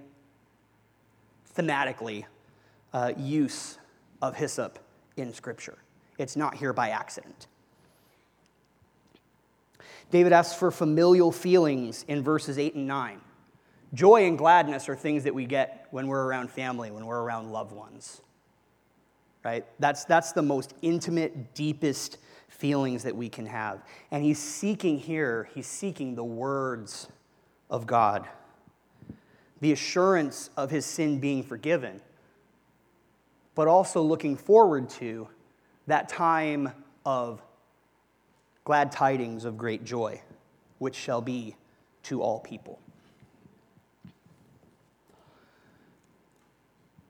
thematically, 1.56 2.26
uh, 2.92 3.12
use 3.16 3.78
of 4.22 4.37
hyssop 4.37 4.78
in 5.16 5.32
Scripture. 5.32 5.78
It's 6.16 6.37
not 6.37 6.54
here 6.54 6.72
by 6.72 6.90
accident. 6.90 7.48
David 10.10 10.32
asks 10.32 10.54
for 10.54 10.70
familial 10.70 11.32
feelings 11.32 12.04
in 12.08 12.22
verses 12.22 12.58
8 12.58 12.74
and 12.74 12.86
9. 12.86 13.20
Joy 13.92 14.26
and 14.26 14.36
gladness 14.36 14.88
are 14.88 14.96
things 14.96 15.24
that 15.24 15.34
we 15.34 15.46
get 15.46 15.86
when 15.90 16.08
we're 16.08 16.24
around 16.24 16.50
family, 16.50 16.90
when 16.90 17.06
we're 17.06 17.22
around 17.22 17.52
loved 17.52 17.72
ones. 17.72 18.20
Right? 19.44 19.64
That's, 19.78 20.04
that's 20.04 20.32
the 20.32 20.42
most 20.42 20.74
intimate, 20.82 21.54
deepest 21.54 22.18
feelings 22.48 23.02
that 23.02 23.14
we 23.14 23.28
can 23.28 23.46
have. 23.46 23.82
And 24.10 24.24
he's 24.24 24.38
seeking 24.38 24.98
here, 24.98 25.48
he's 25.54 25.66
seeking 25.66 26.14
the 26.14 26.24
words 26.24 27.08
of 27.70 27.86
God, 27.86 28.26
the 29.60 29.72
assurance 29.72 30.50
of 30.56 30.70
his 30.70 30.86
sin 30.86 31.20
being 31.20 31.42
forgiven, 31.42 32.00
but 33.54 33.68
also 33.68 34.02
looking 34.02 34.36
forward 34.36 34.88
to 34.90 35.28
that 35.86 36.08
time 36.08 36.72
of 37.04 37.42
glad 38.64 38.90
tidings 38.90 39.44
of 39.44 39.57
great 39.57 39.85
joy, 39.85 40.20
which 40.79 40.94
shall 40.94 41.20
be 41.20 41.55
to 42.03 42.22
all 42.22 42.40
people. 42.40 42.81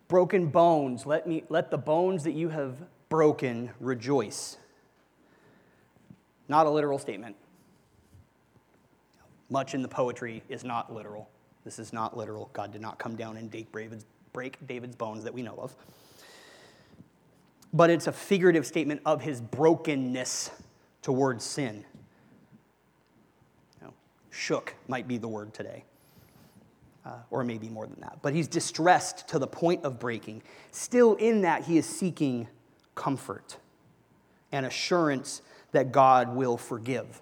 Broken 0.08 0.48
bones, 0.48 1.06
let, 1.06 1.26
me, 1.26 1.44
let 1.48 1.70
the 1.70 1.78
bones 1.78 2.24
that 2.24 2.32
you 2.32 2.48
have 2.48 2.76
broken 3.08 3.70
rejoice. 3.80 4.58
Not 6.48 6.66
a 6.66 6.70
literal 6.70 6.98
statement. 6.98 7.36
Much 9.48 9.74
in 9.74 9.82
the 9.82 9.88
poetry 9.88 10.42
is 10.48 10.64
not 10.64 10.92
literal. 10.92 11.28
This 11.64 11.78
is 11.78 11.92
not 11.92 12.16
literal. 12.16 12.50
God 12.52 12.72
did 12.72 12.82
not 12.82 12.98
come 12.98 13.16
down 13.16 13.36
and 13.36 13.50
break 14.32 14.66
David's 14.66 14.96
bones 14.96 15.24
that 15.24 15.32
we 15.32 15.42
know 15.42 15.56
of. 15.58 15.74
But 17.72 17.90
it's 17.90 18.06
a 18.06 18.12
figurative 18.12 18.66
statement 18.66 19.00
of 19.06 19.22
his 19.22 19.40
brokenness 19.40 20.50
towards 21.04 21.44
sin. 21.44 21.84
You 23.78 23.86
know, 23.86 23.94
shook 24.30 24.74
might 24.88 25.06
be 25.06 25.18
the 25.18 25.28
word 25.28 25.52
today, 25.52 25.84
uh, 27.04 27.18
or 27.30 27.44
maybe 27.44 27.68
more 27.68 27.86
than 27.86 28.00
that. 28.00 28.18
But 28.22 28.32
he's 28.32 28.48
distressed 28.48 29.28
to 29.28 29.38
the 29.38 29.46
point 29.46 29.84
of 29.84 30.00
breaking. 30.00 30.42
Still, 30.72 31.14
in 31.16 31.42
that, 31.42 31.64
he 31.64 31.76
is 31.76 31.86
seeking 31.86 32.48
comfort 32.94 33.58
and 34.50 34.64
assurance 34.64 35.42
that 35.72 35.92
God 35.92 36.34
will 36.34 36.56
forgive. 36.56 37.20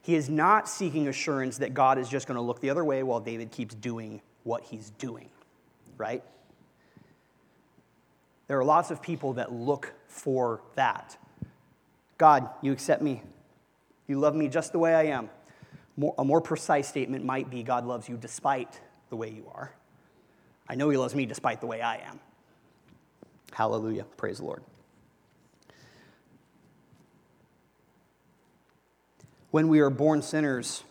He 0.00 0.14
is 0.14 0.30
not 0.30 0.70
seeking 0.70 1.06
assurance 1.06 1.58
that 1.58 1.74
God 1.74 1.98
is 1.98 2.08
just 2.08 2.26
going 2.26 2.36
to 2.36 2.40
look 2.42 2.60
the 2.60 2.70
other 2.70 2.84
way 2.84 3.02
while 3.02 3.20
David 3.20 3.50
keeps 3.50 3.74
doing 3.74 4.22
what 4.44 4.62
he's 4.62 4.88
doing, 4.90 5.28
right? 5.98 6.22
There 8.46 8.58
are 8.58 8.64
lots 8.64 8.90
of 8.90 9.02
people 9.02 9.34
that 9.34 9.52
look 9.52 9.92
for 10.06 10.62
that. 10.76 11.18
God, 12.18 12.50
you 12.62 12.72
accept 12.72 13.00
me. 13.00 13.22
You 14.08 14.18
love 14.18 14.34
me 14.34 14.48
just 14.48 14.72
the 14.72 14.78
way 14.78 14.94
I 14.94 15.04
am. 15.04 15.30
More, 15.96 16.14
a 16.18 16.24
more 16.24 16.40
precise 16.40 16.88
statement 16.88 17.24
might 17.24 17.48
be 17.48 17.62
God 17.62 17.86
loves 17.86 18.08
you 18.08 18.16
despite 18.16 18.80
the 19.08 19.16
way 19.16 19.30
you 19.30 19.50
are. 19.54 19.72
I 20.68 20.74
know 20.74 20.90
He 20.90 20.96
loves 20.96 21.14
me 21.14 21.26
despite 21.26 21.60
the 21.60 21.66
way 21.66 21.80
I 21.80 21.96
am. 21.96 22.18
Hallelujah. 23.52 24.04
Praise 24.16 24.38
the 24.38 24.44
Lord. 24.44 24.62
When 29.50 29.68
we 29.68 29.80
are 29.80 29.90
born 29.90 30.20
sinners, 30.20 30.82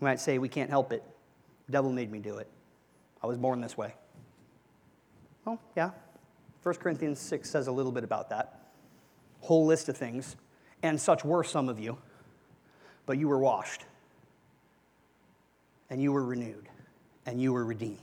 we 0.00 0.06
might 0.06 0.18
say 0.18 0.38
we 0.38 0.48
can't 0.48 0.70
help 0.70 0.92
it. 0.92 1.04
The 1.66 1.72
devil 1.72 1.92
made 1.92 2.10
me 2.10 2.18
do 2.18 2.38
it. 2.38 2.48
I 3.22 3.26
was 3.26 3.38
born 3.38 3.60
this 3.60 3.76
way. 3.76 3.94
Oh, 5.46 5.58
yeah. 5.76 5.90
1 6.62 6.74
Corinthians 6.76 7.20
6 7.20 7.48
says 7.48 7.66
a 7.68 7.72
little 7.72 7.92
bit 7.92 8.02
about 8.02 8.30
that 8.30 8.61
whole 9.42 9.66
list 9.66 9.88
of 9.88 9.96
things, 9.96 10.36
and 10.82 10.98
such 11.00 11.24
were 11.24 11.44
some 11.44 11.68
of 11.68 11.78
you, 11.78 11.98
but 13.04 13.18
you 13.18 13.28
were 13.28 13.38
washed, 13.38 13.84
and 15.90 16.00
you 16.00 16.12
were 16.12 16.24
renewed, 16.24 16.68
and 17.26 17.40
you 17.40 17.52
were 17.52 17.64
redeemed. 17.64 17.98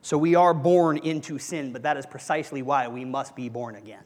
So 0.00 0.16
we 0.16 0.36
are 0.36 0.54
born 0.54 0.98
into 0.98 1.38
sin, 1.38 1.72
but 1.72 1.82
that 1.82 1.96
is 1.96 2.06
precisely 2.06 2.62
why 2.62 2.86
we 2.86 3.04
must 3.04 3.34
be 3.34 3.48
born 3.48 3.74
again. 3.74 4.04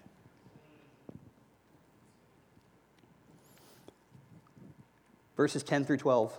Verses 5.36 5.62
10 5.62 5.84
through 5.84 5.98
12. 5.98 6.36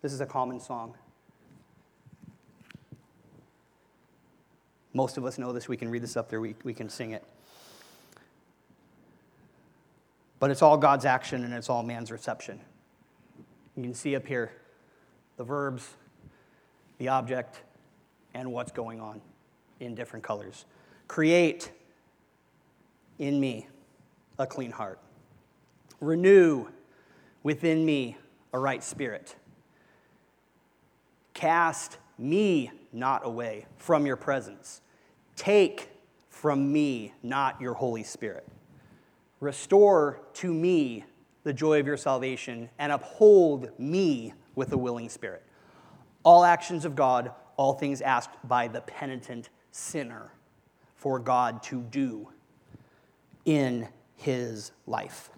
This 0.00 0.12
is 0.12 0.20
a 0.20 0.26
common 0.26 0.60
song. 0.60 0.94
Most 4.94 5.16
of 5.16 5.24
us 5.24 5.38
know 5.38 5.52
this. 5.52 5.68
We 5.68 5.76
can 5.76 5.90
read 5.90 6.02
this 6.02 6.16
up 6.16 6.28
there, 6.28 6.40
we, 6.40 6.54
we 6.64 6.74
can 6.74 6.88
sing 6.88 7.12
it. 7.12 7.24
But 10.42 10.50
it's 10.50 10.60
all 10.60 10.76
God's 10.76 11.04
action 11.04 11.44
and 11.44 11.54
it's 11.54 11.70
all 11.70 11.84
man's 11.84 12.10
reception. 12.10 12.58
You 13.76 13.82
can 13.84 13.94
see 13.94 14.16
up 14.16 14.26
here 14.26 14.50
the 15.36 15.44
verbs, 15.44 15.88
the 16.98 17.06
object, 17.06 17.62
and 18.34 18.50
what's 18.50 18.72
going 18.72 19.00
on 19.00 19.20
in 19.78 19.94
different 19.94 20.24
colors. 20.24 20.64
Create 21.06 21.70
in 23.20 23.38
me 23.38 23.68
a 24.36 24.44
clean 24.44 24.72
heart. 24.72 24.98
Renew 26.00 26.66
within 27.44 27.86
me 27.86 28.16
a 28.52 28.58
right 28.58 28.82
spirit. 28.82 29.36
Cast 31.34 31.98
me 32.18 32.72
not 32.92 33.24
away 33.24 33.66
from 33.76 34.06
your 34.06 34.16
presence. 34.16 34.80
Take 35.36 35.88
from 36.30 36.72
me 36.72 37.12
not 37.22 37.60
your 37.60 37.74
Holy 37.74 38.02
Spirit. 38.02 38.48
Restore 39.42 40.20
to 40.34 40.54
me 40.54 41.04
the 41.42 41.52
joy 41.52 41.80
of 41.80 41.86
your 41.88 41.96
salvation 41.96 42.70
and 42.78 42.92
uphold 42.92 43.76
me 43.76 44.34
with 44.54 44.70
a 44.70 44.78
willing 44.78 45.08
spirit. 45.08 45.42
All 46.22 46.44
actions 46.44 46.84
of 46.84 46.94
God, 46.94 47.32
all 47.56 47.72
things 47.72 48.00
asked 48.00 48.30
by 48.44 48.68
the 48.68 48.82
penitent 48.82 49.50
sinner 49.72 50.30
for 50.94 51.18
God 51.18 51.60
to 51.64 51.80
do 51.80 52.28
in 53.44 53.88
his 54.14 54.70
life. 54.86 55.30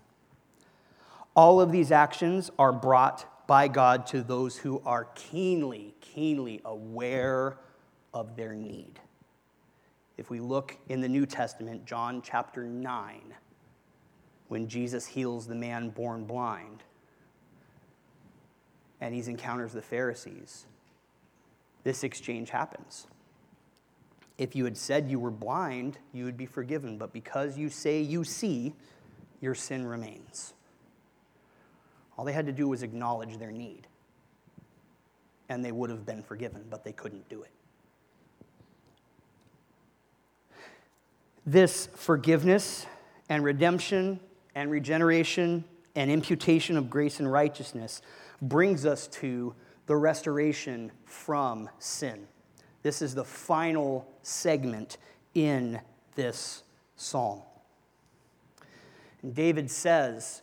All 1.35 1.62
of 1.62 1.73
these 1.73 1.90
actions 1.90 2.51
are 2.59 2.75
brought 2.75 3.47
by 3.47 3.69
God 3.69 4.07
to 4.09 4.23
those 4.23 4.59
who 4.59 4.83
are 4.85 5.07
keenly, 5.14 5.95
keenly 6.03 6.61
aware 6.67 7.57
of 8.12 8.37
their 8.37 8.53
need. 8.53 9.01
If 10.19 10.29
we 10.29 10.40
look 10.40 10.77
in 10.90 11.01
the 11.01 11.09
New 11.09 11.25
Testament, 11.25 11.87
John 11.87 12.21
chapter 12.21 12.64
9, 12.64 13.35
when 14.49 14.69
Jesus 14.69 15.07
heals 15.07 15.47
the 15.47 15.55
man 15.55 15.91
born 15.91 16.25
blind 16.25 16.83
and 19.01 19.15
he 19.15 19.21
encounters 19.31 19.73
the 19.73 19.83
Pharisees. 19.83 20.67
this 21.83 22.03
exchange 22.03 22.49
happens. 22.49 23.07
If 24.39 24.57
you 24.57 24.65
had 24.65 24.77
said 24.77 25.11
you 25.11 25.21
were 25.21 25.31
blind, 25.31 25.99
you 26.15 26.25
would 26.25 26.39
be 26.39 26.47
forgiven, 26.47 26.97
but 26.97 27.13
because 27.13 27.59
you 27.59 27.69
say 27.69 28.01
you 28.01 28.25
see, 28.25 28.73
your 29.43 29.55
sin 29.55 29.87
remains. 29.87 30.55
All 32.17 32.25
they 32.25 32.33
had 32.33 32.47
to 32.47 32.53
do 32.53 32.69
was 32.69 32.83
acknowledge 32.83 33.37
their 33.37 33.53
need, 33.53 33.87
and 35.51 35.63
they 35.63 35.73
would 35.73 35.91
have 35.91 36.07
been 36.07 36.23
forgiven, 36.23 36.65
but 36.71 36.85
they 36.85 36.93
couldn't 36.93 37.29
do 37.29 37.43
it. 37.43 37.51
This 41.45 41.91
forgiveness 41.95 42.87
and 43.29 43.45
redemption 43.45 44.19
and 44.55 44.71
regeneration 44.71 45.64
and 45.95 46.11
imputation 46.11 46.77
of 46.77 46.90
grace 46.90 47.21
and 47.21 47.31
righteousness 47.31 48.03
brings 48.43 48.87
us 48.87 49.07
to 49.09 49.55
the 49.87 49.97
restoration 49.97 50.90
from 51.05 51.69
sin. 51.79 52.27
This 52.83 53.03
is 53.03 53.14
the 53.14 53.25
final 53.25 54.07
segment 54.23 54.99
in 55.35 55.81
this 56.14 56.62
psalm. 56.97 57.43
And 59.23 59.35
David 59.35 59.71
says, 59.71 60.43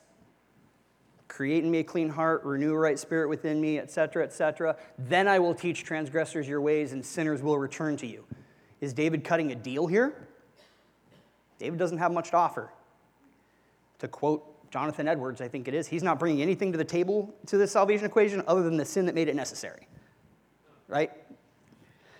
Create 1.27 1.63
in 1.63 1.71
me 1.71 1.79
a 1.79 1.83
clean 1.83 2.09
heart, 2.09 2.43
renew 2.43 2.73
a 2.73 2.77
right 2.77 2.99
spirit 2.99 3.29
within 3.29 3.61
me, 3.61 3.79
etc., 3.79 4.23
etc. 4.23 4.75
Then 4.97 5.29
I 5.29 5.39
will 5.39 5.55
teach 5.55 5.85
transgressors 5.85 6.45
your 6.45 6.59
ways, 6.59 6.91
and 6.91 7.05
sinners 7.05 7.41
will 7.41 7.57
return 7.57 7.95
to 7.97 8.05
you. 8.05 8.25
Is 8.81 8.91
David 8.91 9.23
cutting 9.23 9.51
a 9.51 9.55
deal 9.55 9.87
here? 9.87 10.27
David 11.57 11.79
doesn't 11.79 11.99
have 11.99 12.11
much 12.11 12.31
to 12.31 12.37
offer. 12.37 12.69
To 14.01 14.07
quote 14.07 14.71
Jonathan 14.71 15.07
Edwards, 15.07 15.41
I 15.41 15.47
think 15.47 15.67
it 15.67 15.75
is, 15.75 15.87
he's 15.87 16.01
not 16.01 16.17
bringing 16.17 16.41
anything 16.41 16.71
to 16.71 16.77
the 16.79 16.83
table 16.83 17.31
to 17.45 17.55
the 17.55 17.67
salvation 17.67 18.03
equation 18.03 18.41
other 18.47 18.63
than 18.63 18.75
the 18.75 18.85
sin 18.85 19.05
that 19.05 19.13
made 19.13 19.27
it 19.27 19.35
necessary. 19.35 19.87
Right? 20.87 21.11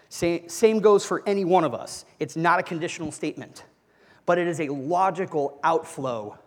Same 0.07 0.79
goes 0.79 1.03
for 1.03 1.23
any 1.25 1.43
one 1.43 1.63
of 1.63 1.73
us. 1.73 2.05
It's 2.19 2.35
not 2.35 2.59
a 2.59 2.63
conditional 2.63 3.11
statement, 3.11 3.63
but 4.27 4.37
it 4.37 4.45
is 4.45 4.59
a 4.61 4.69
logical 4.69 5.59
outflow 5.63 6.37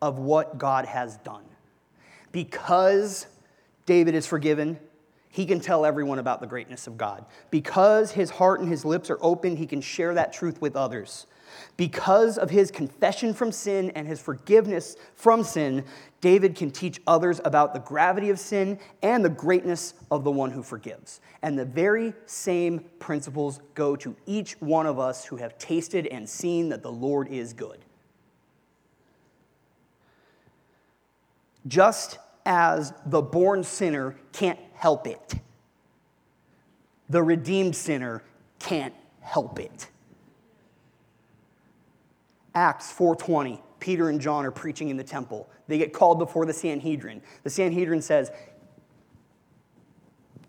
of 0.00 0.18
what 0.18 0.56
God 0.56 0.86
has 0.86 1.18
done. 1.18 1.44
Because 2.32 3.26
David 3.84 4.14
is 4.14 4.26
forgiven, 4.26 4.78
he 5.28 5.44
can 5.44 5.60
tell 5.60 5.84
everyone 5.84 6.18
about 6.18 6.40
the 6.40 6.46
greatness 6.46 6.86
of 6.86 6.96
God. 6.96 7.26
Because 7.50 8.12
his 8.12 8.30
heart 8.30 8.60
and 8.60 8.68
his 8.70 8.86
lips 8.86 9.10
are 9.10 9.18
open, 9.20 9.56
he 9.56 9.66
can 9.66 9.82
share 9.82 10.14
that 10.14 10.32
truth 10.32 10.62
with 10.62 10.74
others. 10.74 11.26
Because 11.76 12.38
of 12.38 12.50
his 12.50 12.70
confession 12.70 13.34
from 13.34 13.52
sin 13.52 13.90
and 13.90 14.06
his 14.06 14.20
forgiveness 14.20 14.96
from 15.14 15.42
sin, 15.44 15.84
David 16.20 16.54
can 16.54 16.70
teach 16.70 17.00
others 17.06 17.40
about 17.44 17.72
the 17.72 17.80
gravity 17.80 18.30
of 18.30 18.38
sin 18.38 18.78
and 19.02 19.24
the 19.24 19.30
greatness 19.30 19.94
of 20.10 20.24
the 20.24 20.30
one 20.30 20.50
who 20.50 20.62
forgives. 20.62 21.20
And 21.42 21.58
the 21.58 21.64
very 21.64 22.14
same 22.26 22.80
principles 22.98 23.60
go 23.74 23.96
to 23.96 24.14
each 24.26 24.60
one 24.60 24.86
of 24.86 24.98
us 24.98 25.24
who 25.24 25.36
have 25.36 25.58
tasted 25.58 26.06
and 26.06 26.28
seen 26.28 26.68
that 26.68 26.82
the 26.82 26.92
Lord 26.92 27.28
is 27.28 27.52
good. 27.52 27.78
just 31.66 32.18
as 32.46 32.92
the 33.06 33.22
born 33.22 33.62
sinner 33.64 34.16
can't 34.32 34.58
help 34.74 35.06
it, 35.06 35.34
the 37.08 37.22
redeemed 37.22 37.76
sinner 37.76 38.22
can't 38.58 38.94
help 39.20 39.58
it. 39.58 39.88
Acts 42.54 42.92
4:20, 42.92 43.60
Peter 43.78 44.08
and 44.08 44.20
John 44.20 44.44
are 44.44 44.50
preaching 44.50 44.88
in 44.88 44.96
the 44.96 45.04
temple. 45.04 45.48
They 45.68 45.78
get 45.78 45.92
called 45.92 46.18
before 46.18 46.46
the 46.46 46.52
Sanhedrin. 46.52 47.22
The 47.44 47.50
Sanhedrin 47.50 48.02
says, 48.02 48.30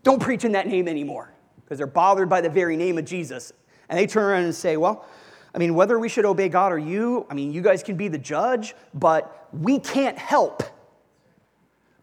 "Don't 0.03 0.21
preach 0.21 0.43
in 0.43 0.53
that 0.53 0.67
name 0.67 0.87
anymore," 0.87 1.33
because 1.63 1.77
they're 1.77 1.87
bothered 1.87 2.29
by 2.29 2.41
the 2.41 2.49
very 2.49 2.75
name 2.75 2.97
of 2.97 3.05
Jesus. 3.05 3.53
And 3.87 3.99
they 3.99 4.07
turn 4.07 4.23
around 4.23 4.43
and 4.45 4.55
say, 4.55 4.77
"Well, 4.77 5.05
I 5.53 5.57
mean, 5.57 5.75
whether 5.75 5.99
we 5.99 6.09
should 6.09 6.25
obey 6.25 6.49
God 6.49 6.71
or 6.71 6.79
you, 6.79 7.25
I 7.29 7.33
mean, 7.33 7.51
you 7.51 7.61
guys 7.61 7.83
can 7.83 7.97
be 7.97 8.07
the 8.07 8.17
judge, 8.17 8.73
but 8.93 9.49
we 9.53 9.79
can't 9.79 10.17
help 10.17 10.63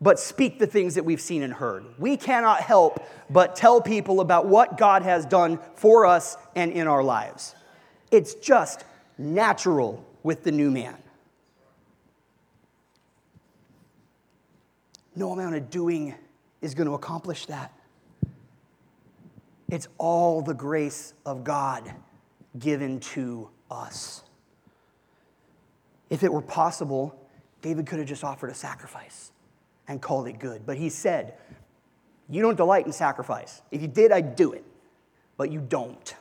but 0.01 0.21
speak 0.21 0.59
the 0.61 0.67
things 0.67 0.95
that 0.95 1.05
we've 1.05 1.21
seen 1.21 1.43
and 1.43 1.53
heard. 1.53 1.85
We 1.99 2.17
cannot 2.17 2.61
help 2.61 3.01
but 3.31 3.57
tell 3.57 3.81
people 3.81 4.21
about 4.21 4.47
what 4.47 4.77
God 4.77 5.03
has 5.03 5.27
done 5.27 5.59
for 5.75 6.07
us 6.07 6.37
and 6.55 6.71
in 6.71 6.87
our 6.87 7.03
lives. 7.03 7.57
It's 8.13 8.35
just 8.35 8.85
natural 9.19 10.05
with 10.23 10.45
the 10.45 10.53
new 10.53 10.71
man. 10.71 10.97
No 15.15 15.33
amount 15.33 15.57
of 15.57 15.69
doing 15.69 16.15
is 16.63 16.75
going 16.75 16.87
to 16.87 16.95
accomplish 16.95 17.47
that. 17.47 17.73
It's 19.69 19.89
all 19.99 20.41
the 20.41 20.55
grace 20.55 21.13
of 21.27 21.45
God 21.45 21.93
given 22.59 23.01
to 23.01 23.51
us. 23.71 24.23
If 26.09 26.23
it 26.23 26.33
were 26.33 26.41
possible, 26.41 27.21
David 27.61 27.87
could 27.87 27.99
have 27.99 28.09
just 28.09 28.25
offered 28.25 28.51
a 28.51 28.55
sacrifice 28.55 29.33
and 29.89 30.01
called 30.01 30.29
it 30.29 30.39
good. 30.39 30.65
But 30.65 30.79
he 30.79 30.89
said, 30.89 31.35
You 32.31 32.41
don't 32.41 32.57
delight 32.57 32.87
in 32.87 32.93
sacrifice. 32.93 33.61
If 33.71 33.83
you 33.83 33.89
did, 33.89 34.13
I'd 34.13 34.37
do 34.37 34.53
it. 34.53 34.65
But 35.37 35.51
you 35.51 35.61
don't. 35.61 36.15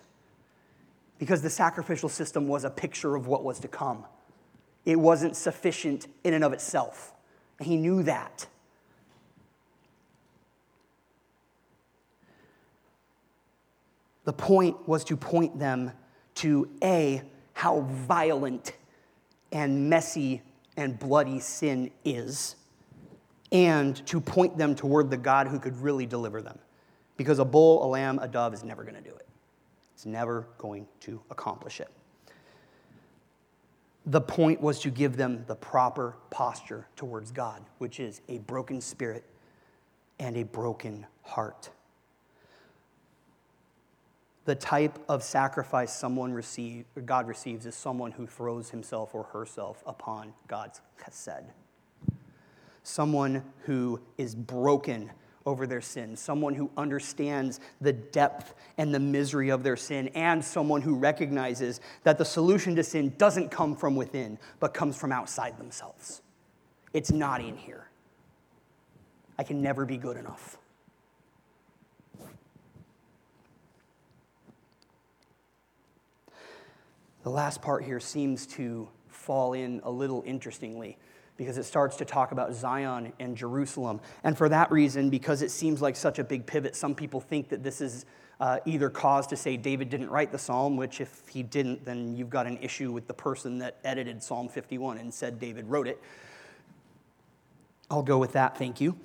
Because 1.20 1.42
the 1.42 1.50
sacrificial 1.50 2.10
system 2.10 2.48
was 2.48 2.64
a 2.64 2.70
picture 2.70 3.16
of 3.16 3.28
what 3.28 3.44
was 3.44 3.60
to 3.60 3.68
come. 3.68 4.06
It 4.86 5.00
wasn't 5.00 5.36
sufficient 5.36 6.08
in 6.24 6.34
and 6.34 6.44
of 6.44 6.54
itself. 6.54 7.14
He 7.60 7.76
knew 7.76 8.04
that. 8.04 8.48
The 14.26 14.34
point 14.34 14.88
was 14.88 15.04
to 15.06 15.18
point 15.18 15.58
them 15.58 15.92
to 16.36 16.70
A, 16.84 17.22
how 17.54 17.82
violent 17.82 18.74
and 19.52 19.90
messy 19.90 20.42
and 20.76 21.00
bloody 21.00 21.40
sin 21.40 21.92
is 22.06 22.56
and 23.52 24.06
to 24.08 24.20
point 24.20 24.58
them 24.58 24.76
toward 24.76 25.10
the 25.10 25.18
God 25.18 25.48
who 25.48 25.60
could 25.60 25.82
really 25.82 26.06
deliver 26.06 26.42
them. 26.42 26.60
Because 27.16 27.40
a 27.40 27.46
bull, 27.46 27.84
a 27.84 27.88
lamb, 27.88 28.20
a 28.20 28.28
dove 28.28 28.54
is 28.54 28.64
never 28.64 28.84
going 28.84 28.96
to 28.96 29.02
do 29.02 29.16
it, 29.16 29.27
it's 29.98 30.06
never 30.06 30.46
going 30.60 30.86
to 31.00 31.20
accomplish 31.32 31.82
it. 31.82 31.90
The 34.06 34.22
point 34.22 34.62
was 34.62 34.78
to 34.82 34.92
give 34.92 35.18
them 35.18 35.44
the 35.48 35.56
proper 35.56 36.16
posture 36.30 36.86
towards 36.96 37.32
God, 37.32 37.64
which 37.80 38.00
is 38.00 38.22
a 38.30 38.38
broken 38.38 38.80
spirit 38.80 39.24
and 40.20 40.38
a 40.38 40.44
broken 40.44 41.08
heart. 41.24 41.72
The 44.46 44.54
type 44.54 45.00
of 45.10 45.24
sacrifice 45.24 45.92
someone 45.92 46.32
receive, 46.32 46.86
God 47.08 47.28
receives 47.28 47.66
is 47.66 47.74
someone 47.74 48.12
who 48.12 48.28
throws 48.28 48.70
himself 48.70 49.16
or 49.16 49.24
herself 49.24 49.82
upon 49.88 50.36
God's 50.48 50.80
chesed 51.04 51.46
someone 52.84 53.44
who 53.66 54.00
is 54.18 54.34
broken 54.34 55.12
over 55.48 55.66
their 55.66 55.80
sin, 55.80 56.18
someone 56.18 56.54
who 56.54 56.70
understands 56.76 57.62
the 57.80 57.94
depth 57.94 58.54
and 58.78 58.94
the 58.94 59.00
misery 59.00 59.50
of 59.50 59.64
their 59.64 59.78
sin, 59.78 60.10
and 60.10 60.44
someone 60.44 60.82
who 60.82 60.94
recognizes 60.94 61.80
that 62.04 62.18
the 62.18 62.26
solution 62.26 62.76
to 62.76 62.84
sin 62.84 63.14
doesn't 63.18 63.50
come 63.50 63.74
from 63.74 63.96
within, 63.96 64.38
but 64.60 64.74
comes 64.74 64.98
from 64.98 65.14
outside 65.14 65.58
themselves. 65.58 66.22
It's 66.94 67.14
not 67.14 67.40
in 67.40 67.56
here. 67.56 67.88
I 69.40 69.44
can 69.44 69.62
never 69.62 69.86
be 69.86 69.96
good 69.96 70.18
enough. 70.18 70.58
The 77.24 77.30
last 77.30 77.62
part 77.62 77.86
here 77.86 78.02
seems 78.02 78.46
to 78.48 78.90
fall 79.08 79.54
in 79.54 79.80
a 79.86 79.92
little 79.92 80.24
interestingly 80.26 80.98
because 81.38 81.58
it 81.58 81.64
starts 81.64 81.96
to 81.98 82.06
talk 82.06 82.32
about 82.32 82.54
Zion 82.54 83.14
and 83.20 83.38
Jerusalem. 83.38 84.02
And 84.24 84.38
for 84.38 84.50
that 84.50 84.72
reason, 84.72 85.10
because 85.10 85.42
it 85.42 85.52
seems 85.52 85.82
like 85.82 85.96
such 85.96 86.20
a 86.20 86.24
big 86.24 86.46
pivot, 86.46 86.76
some 86.76 86.96
people 86.96 87.22
think 87.22 87.50
that 87.50 87.64
this 87.64 87.80
is 87.80 88.06
uh, 88.40 88.60
either 88.66 88.90
cause 88.90 89.28
to 89.28 89.36
say 89.36 89.58
David 89.58 89.90
didn't 89.90 90.10
write 90.10 90.32
the 90.32 90.38
psalm, 90.38 90.78
which 90.78 91.02
if 91.02 91.28
he 91.28 91.44
didn't, 91.44 91.86
then 91.86 92.16
you've 92.16 92.30
got 92.30 92.46
an 92.46 92.58
issue 92.58 92.92
with 92.92 93.08
the 93.08 93.14
person 93.14 93.60
that 93.60 93.78
edited 93.84 94.22
Psalm 94.22 94.50
51 94.50 94.98
and 94.98 95.14
said 95.14 95.40
David 95.40 95.68
wrote 95.68 95.88
it. 95.88 96.02
I'll 97.90 98.04
go 98.04 98.18
with 98.18 98.34
that, 98.34 98.58
thank 98.58 98.82
you. 98.82 98.98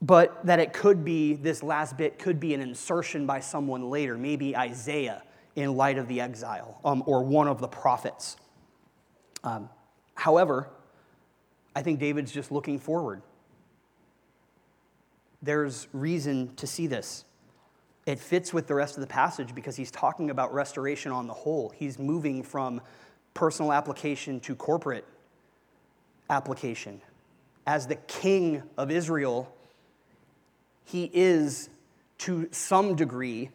But 0.00 0.46
that 0.46 0.60
it 0.60 0.72
could 0.72 1.04
be, 1.04 1.34
this 1.34 1.62
last 1.62 1.96
bit 1.96 2.18
could 2.18 2.38
be 2.38 2.54
an 2.54 2.60
insertion 2.60 3.26
by 3.26 3.40
someone 3.40 3.90
later, 3.90 4.16
maybe 4.16 4.56
Isaiah 4.56 5.22
in 5.56 5.76
light 5.76 5.98
of 5.98 6.06
the 6.06 6.20
exile, 6.20 6.80
um, 6.84 7.02
or 7.06 7.24
one 7.24 7.48
of 7.48 7.60
the 7.60 7.66
prophets. 7.66 8.36
Um, 9.42 9.68
however, 10.14 10.68
I 11.78 11.82
think 11.82 12.00
David's 12.00 12.32
just 12.32 12.50
looking 12.50 12.80
forward. 12.80 13.22
There's 15.40 15.86
reason 15.92 16.52
to 16.56 16.66
see 16.66 16.88
this. 16.88 17.24
It 18.04 18.18
fits 18.18 18.52
with 18.52 18.66
the 18.66 18.74
rest 18.74 18.96
of 18.96 19.00
the 19.00 19.06
passage 19.06 19.54
because 19.54 19.76
he's 19.76 19.92
talking 19.92 20.30
about 20.30 20.52
restoration 20.52 21.12
on 21.12 21.28
the 21.28 21.34
whole. 21.34 21.68
He's 21.68 21.96
moving 21.96 22.42
from 22.42 22.80
personal 23.32 23.72
application 23.72 24.40
to 24.40 24.56
corporate 24.56 25.04
application. 26.28 27.00
As 27.64 27.86
the 27.86 27.94
king 27.94 28.64
of 28.76 28.90
Israel, 28.90 29.54
he 30.84 31.08
is 31.14 31.70
to 32.18 32.48
some 32.50 32.96
degree, 32.96 33.50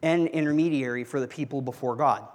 an 0.00 0.26
intermediary 0.28 1.04
for 1.04 1.20
the 1.20 1.28
people 1.28 1.60
before 1.60 1.96
God. 1.96 2.26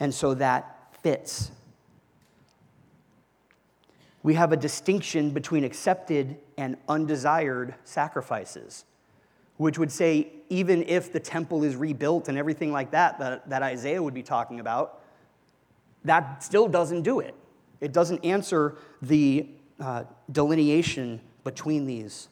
And 0.00 0.14
so 0.14 0.32
that 0.32 0.96
fits. 1.02 1.50
We 4.22 4.34
have 4.34 4.52
a 4.52 4.56
distinction 4.56 5.30
between 5.30 5.64
accepted 5.64 6.36
and 6.56 6.76
undesired 6.88 7.74
sacrifices, 7.84 8.84
which 9.56 9.78
would 9.78 9.90
say, 9.90 10.28
even 10.48 10.84
if 10.84 11.12
the 11.12 11.20
temple 11.20 11.64
is 11.64 11.74
rebuilt 11.74 12.28
and 12.28 12.38
everything 12.38 12.72
like 12.72 12.92
that, 12.92 13.18
that, 13.18 13.48
that 13.48 13.62
Isaiah 13.62 14.02
would 14.02 14.14
be 14.14 14.22
talking 14.22 14.60
about, 14.60 15.02
that 16.04 16.42
still 16.42 16.68
doesn't 16.68 17.02
do 17.02 17.20
it. 17.20 17.34
It 17.80 17.92
doesn't 17.92 18.24
answer 18.24 18.76
the 19.00 19.48
uh, 19.80 20.04
delineation 20.30 21.20
between 21.42 21.86
these. 21.86 22.28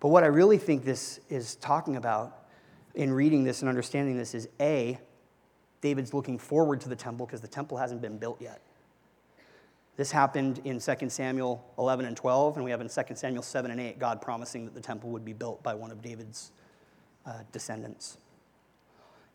But 0.00 0.08
what 0.08 0.24
I 0.24 0.26
really 0.26 0.58
think 0.58 0.84
this 0.84 1.20
is 1.28 1.54
talking 1.56 1.96
about 1.96 2.46
in 2.94 3.12
reading 3.12 3.44
this 3.44 3.60
and 3.62 3.68
understanding 3.68 4.16
this 4.16 4.34
is 4.34 4.48
A, 4.60 4.98
David's 5.80 6.12
looking 6.12 6.38
forward 6.38 6.80
to 6.80 6.88
the 6.88 6.96
temple 6.96 7.26
because 7.26 7.40
the 7.40 7.48
temple 7.48 7.76
hasn't 7.76 8.00
been 8.00 8.18
built 8.18 8.40
yet. 8.40 8.60
This 9.96 10.10
happened 10.10 10.60
in 10.64 10.78
2 10.78 11.08
Samuel 11.08 11.64
11 11.78 12.04
and 12.04 12.16
12, 12.16 12.56
and 12.56 12.64
we 12.64 12.70
have 12.70 12.82
in 12.82 12.88
2 12.88 13.02
Samuel 13.14 13.42
7 13.42 13.70
and 13.70 13.80
8 13.80 13.98
God 13.98 14.20
promising 14.20 14.66
that 14.66 14.74
the 14.74 14.80
temple 14.80 15.10
would 15.10 15.24
be 15.24 15.32
built 15.32 15.62
by 15.62 15.74
one 15.74 15.90
of 15.90 16.02
David's 16.02 16.52
uh, 17.24 17.40
descendants. 17.50 18.18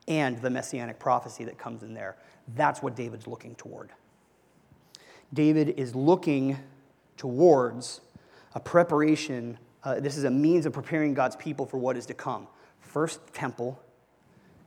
And 0.08 0.40
the 0.42 0.50
messianic 0.50 1.00
prophecy 1.00 1.44
that 1.46 1.58
comes 1.58 1.84
in 1.84 1.94
there. 1.94 2.16
That's 2.56 2.82
what 2.82 2.96
David's 2.96 3.28
looking 3.28 3.56
toward. 3.56 3.90
David 5.34 5.70
is 5.78 5.96
looking 5.96 6.60
towards 7.18 8.02
a 8.54 8.60
preparation. 8.60 9.58
Uh, 9.84 10.00
this 10.00 10.18
is 10.18 10.26
a 10.26 10.32
means 10.32 10.66
of 10.66 10.74
preparing 10.74 11.14
God's 11.14 11.36
people 11.36 11.66
for 11.66 11.78
what 11.78 11.98
is 11.98 12.06
to 12.08 12.14
come. 12.14 12.48
First, 12.80 13.34
temple, 13.34 13.82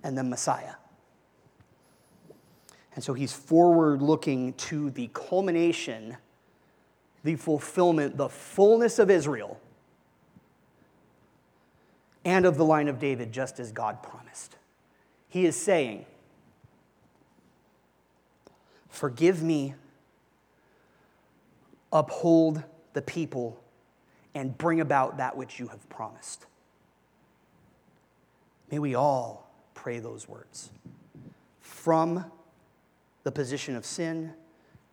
and 0.03 0.17
then 0.17 0.29
Messiah. 0.29 0.75
And 2.95 3.03
so 3.03 3.13
he's 3.15 3.33
forward 3.33 4.03
looking 4.03 4.53
to 4.55 4.91
the 4.91 5.11
culmination, 5.13 6.17
the 7.25 7.37
fulfillment, 7.37 8.17
the 8.17 8.29
fullness 8.29 8.99
of 8.99 9.11
Israel 9.11 9.61
and 12.25 12.47
of 12.47 12.57
the 12.57 12.65
line 12.65 12.89
of 12.89 12.99
David, 12.99 13.33
just 13.33 13.59
as 13.59 13.73
God 13.73 14.03
promised. 14.03 14.57
He 15.29 15.45
is 15.45 15.57
saying, 15.57 16.07
Forgive 18.89 19.43
me, 19.43 19.75
uphold 21.93 22.63
the 22.93 23.03
people, 23.03 23.61
and 24.37 24.57
bring 24.57 24.81
about 24.81 25.17
that 25.17 25.37
which 25.37 25.59
you 25.59 25.67
have 25.69 25.89
promised. 25.89 26.47
May 28.71 28.79
we 28.79 28.95
all 28.95 29.51
pray 29.75 29.99
those 29.99 30.29
words 30.29 30.71
from 31.61 32.25
the 33.25 33.33
position 33.33 33.75
of 33.77 33.85
sin 33.85 34.33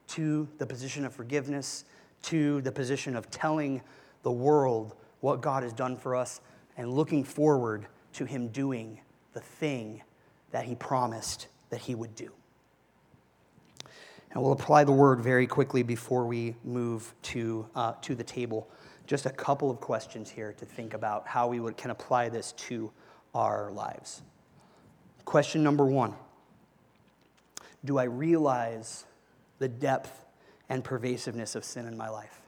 to 0.08 0.48
the 0.58 0.66
position 0.66 1.06
of 1.06 1.14
forgiveness 1.14 1.86
to 2.24 2.62
the 2.62 2.72
position 2.72 3.16
of 3.16 3.30
telling 3.32 3.82
the 4.24 4.32
world 4.32 4.96
what 5.22 5.42
God 5.42 5.64
has 5.64 5.74
done 5.74 5.98
for 5.98 6.16
us 6.16 6.42
and 6.78 6.92
looking 6.92 7.24
forward 7.24 7.88
to 8.14 8.26
Him 8.26 8.50
doing 8.50 9.00
the 9.34 9.40
thing 9.40 10.02
that 10.52 10.66
He 10.66 10.76
promised 10.76 11.48
that 11.70 11.80
He 11.80 11.96
would 11.96 12.16
do. 12.16 12.32
And 14.34 14.42
we'll 14.42 14.54
apply 14.54 14.86
the 14.86 14.92
word 14.92 15.20
very 15.20 15.46
quickly 15.46 15.84
before 15.84 16.26
we 16.26 16.56
move 16.64 17.14
to, 17.24 17.68
uh, 17.76 17.94
to 18.02 18.16
the 18.16 18.24
table. 18.24 18.70
Just 19.06 19.26
a 19.26 19.30
couple 19.30 19.70
of 19.70 19.82
questions 19.82 20.30
here 20.30 20.54
to 20.54 20.66
think 20.66 20.94
about 20.94 21.28
how 21.28 21.48
we 21.48 21.60
would, 21.60 21.76
can 21.76 21.92
apply 21.92 22.30
this 22.30 22.54
to 22.54 22.92
our 23.36 23.72
lives. 23.72 24.22
Question 25.26 25.64
number 25.64 25.86
one 25.86 26.14
Do 27.84 27.98
I 27.98 28.04
realize 28.04 29.06
the 29.60 29.68
depth 29.68 30.26
and 30.70 30.84
pervasiveness 30.84 31.56
of 31.56 31.66
sin 31.66 31.86
in 31.86 31.98
my 31.98 32.10
life? 32.10 32.42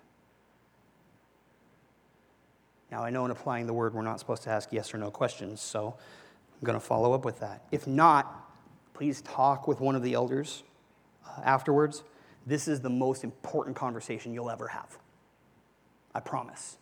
Now, 2.92 3.04
I 3.04 3.10
know 3.10 3.26
in 3.26 3.32
applying 3.32 3.66
the 3.66 3.74
word, 3.74 3.94
we're 3.94 4.04
not 4.04 4.20
supposed 4.20 4.44
to 4.44 4.52
ask 4.52 4.70
yes 4.72 4.94
or 4.94 4.98
no 4.98 5.10
questions, 5.10 5.62
so 5.62 5.96
I'm 5.98 6.66
going 6.66 6.80
to 6.80 6.86
follow 6.86 7.14
up 7.14 7.26
with 7.26 7.40
that. 7.40 7.64
If 7.72 7.88
not, 7.88 8.52
please 8.94 9.22
talk 9.22 9.68
with 9.68 9.80
one 9.80 9.96
of 9.96 10.04
the 10.04 10.14
elders 10.14 10.64
uh, 11.26 11.42
afterwards. 11.44 12.04
This 12.46 12.68
is 12.68 12.82
the 12.82 12.90
most 12.90 13.24
important 13.24 13.76
conversation 13.76 14.34
you'll 14.34 14.52
ever 14.52 14.68
have. 14.68 14.98
I 16.14 16.20
promise. 16.20 16.78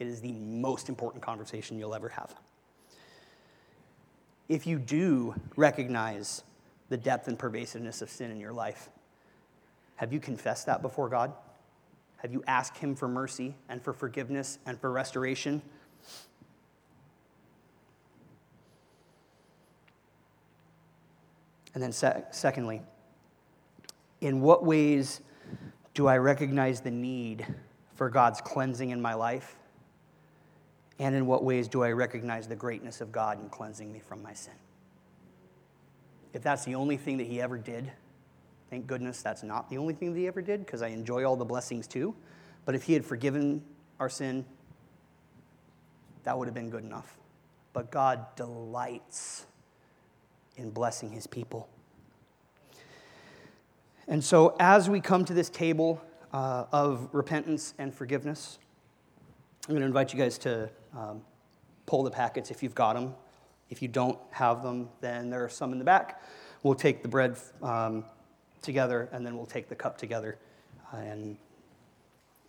It 0.00 0.08
is 0.08 0.20
the 0.20 0.32
most 0.32 0.88
important 0.88 1.22
conversation 1.22 1.78
you'll 1.78 1.94
ever 1.94 2.08
have 2.08 2.34
if 4.52 4.66
you 4.66 4.78
do 4.78 5.34
recognize 5.56 6.42
the 6.92 6.98
depth 6.98 7.26
and 7.26 7.38
pervasiveness 7.38 8.02
of 8.02 8.10
sin 8.10 8.30
in 8.30 8.38
your 8.38 8.52
life, 8.52 8.90
have 9.96 10.12
you 10.12 10.20
confessed 10.20 10.66
that 10.66 10.82
before 10.82 11.08
God? 11.08 11.32
Have 12.18 12.30
you 12.30 12.44
asked 12.46 12.76
Him 12.76 12.94
for 12.94 13.08
mercy 13.08 13.54
and 13.70 13.82
for 13.82 13.94
forgiveness 13.94 14.58
and 14.66 14.78
for 14.78 14.92
restoration? 14.92 15.62
And 21.72 21.82
then, 21.82 21.92
secondly, 21.92 22.82
in 24.20 24.42
what 24.42 24.62
ways 24.62 25.22
do 25.94 26.06
I 26.08 26.18
recognize 26.18 26.82
the 26.82 26.90
need 26.90 27.46
for 27.94 28.10
God's 28.10 28.42
cleansing 28.42 28.90
in 28.90 29.00
my 29.00 29.14
life? 29.14 29.56
And 30.98 31.14
in 31.14 31.24
what 31.24 31.42
ways 31.42 31.68
do 31.68 31.82
I 31.82 31.92
recognize 31.92 32.46
the 32.46 32.54
greatness 32.54 33.00
of 33.00 33.12
God 33.12 33.40
in 33.40 33.48
cleansing 33.48 33.90
me 33.90 33.98
from 33.98 34.22
my 34.22 34.34
sin? 34.34 34.52
If 36.32 36.42
that's 36.42 36.64
the 36.64 36.74
only 36.74 36.96
thing 36.96 37.18
that 37.18 37.26
he 37.26 37.40
ever 37.40 37.58
did, 37.58 37.90
thank 38.70 38.86
goodness 38.86 39.22
that's 39.22 39.42
not 39.42 39.68
the 39.68 39.78
only 39.78 39.94
thing 39.94 40.12
that 40.12 40.18
he 40.18 40.26
ever 40.26 40.40
did, 40.40 40.64
because 40.64 40.82
I 40.82 40.88
enjoy 40.88 41.24
all 41.24 41.36
the 41.36 41.44
blessings 41.44 41.86
too. 41.86 42.14
But 42.64 42.74
if 42.74 42.84
he 42.84 42.92
had 42.94 43.04
forgiven 43.04 43.62
our 44.00 44.08
sin, 44.08 44.44
that 46.24 46.38
would 46.38 46.46
have 46.46 46.54
been 46.54 46.70
good 46.70 46.84
enough. 46.84 47.16
But 47.72 47.90
God 47.90 48.24
delights 48.36 49.46
in 50.56 50.70
blessing 50.70 51.10
his 51.10 51.26
people. 51.26 51.68
And 54.08 54.22
so, 54.22 54.56
as 54.58 54.90
we 54.90 55.00
come 55.00 55.24
to 55.24 55.34
this 55.34 55.48
table 55.48 56.02
uh, 56.32 56.64
of 56.72 57.08
repentance 57.12 57.74
and 57.78 57.94
forgiveness, 57.94 58.58
I'm 59.68 59.74
going 59.74 59.80
to 59.80 59.86
invite 59.86 60.12
you 60.12 60.18
guys 60.18 60.38
to 60.38 60.68
um, 60.96 61.22
pull 61.86 62.02
the 62.02 62.10
packets 62.10 62.50
if 62.50 62.62
you've 62.62 62.74
got 62.74 62.94
them. 62.94 63.14
If 63.72 63.80
you 63.80 63.88
don't 63.88 64.18
have 64.32 64.62
them, 64.62 64.90
then 65.00 65.30
there 65.30 65.42
are 65.42 65.48
some 65.48 65.72
in 65.72 65.78
the 65.78 65.84
back. 65.84 66.22
We'll 66.62 66.74
take 66.74 67.00
the 67.00 67.08
bread 67.08 67.38
um, 67.62 68.04
together 68.60 69.08
and 69.12 69.24
then 69.24 69.34
we'll 69.34 69.46
take 69.46 69.70
the 69.70 69.74
cup 69.74 69.96
together 69.96 70.36
uh, 70.92 70.98
and 70.98 71.38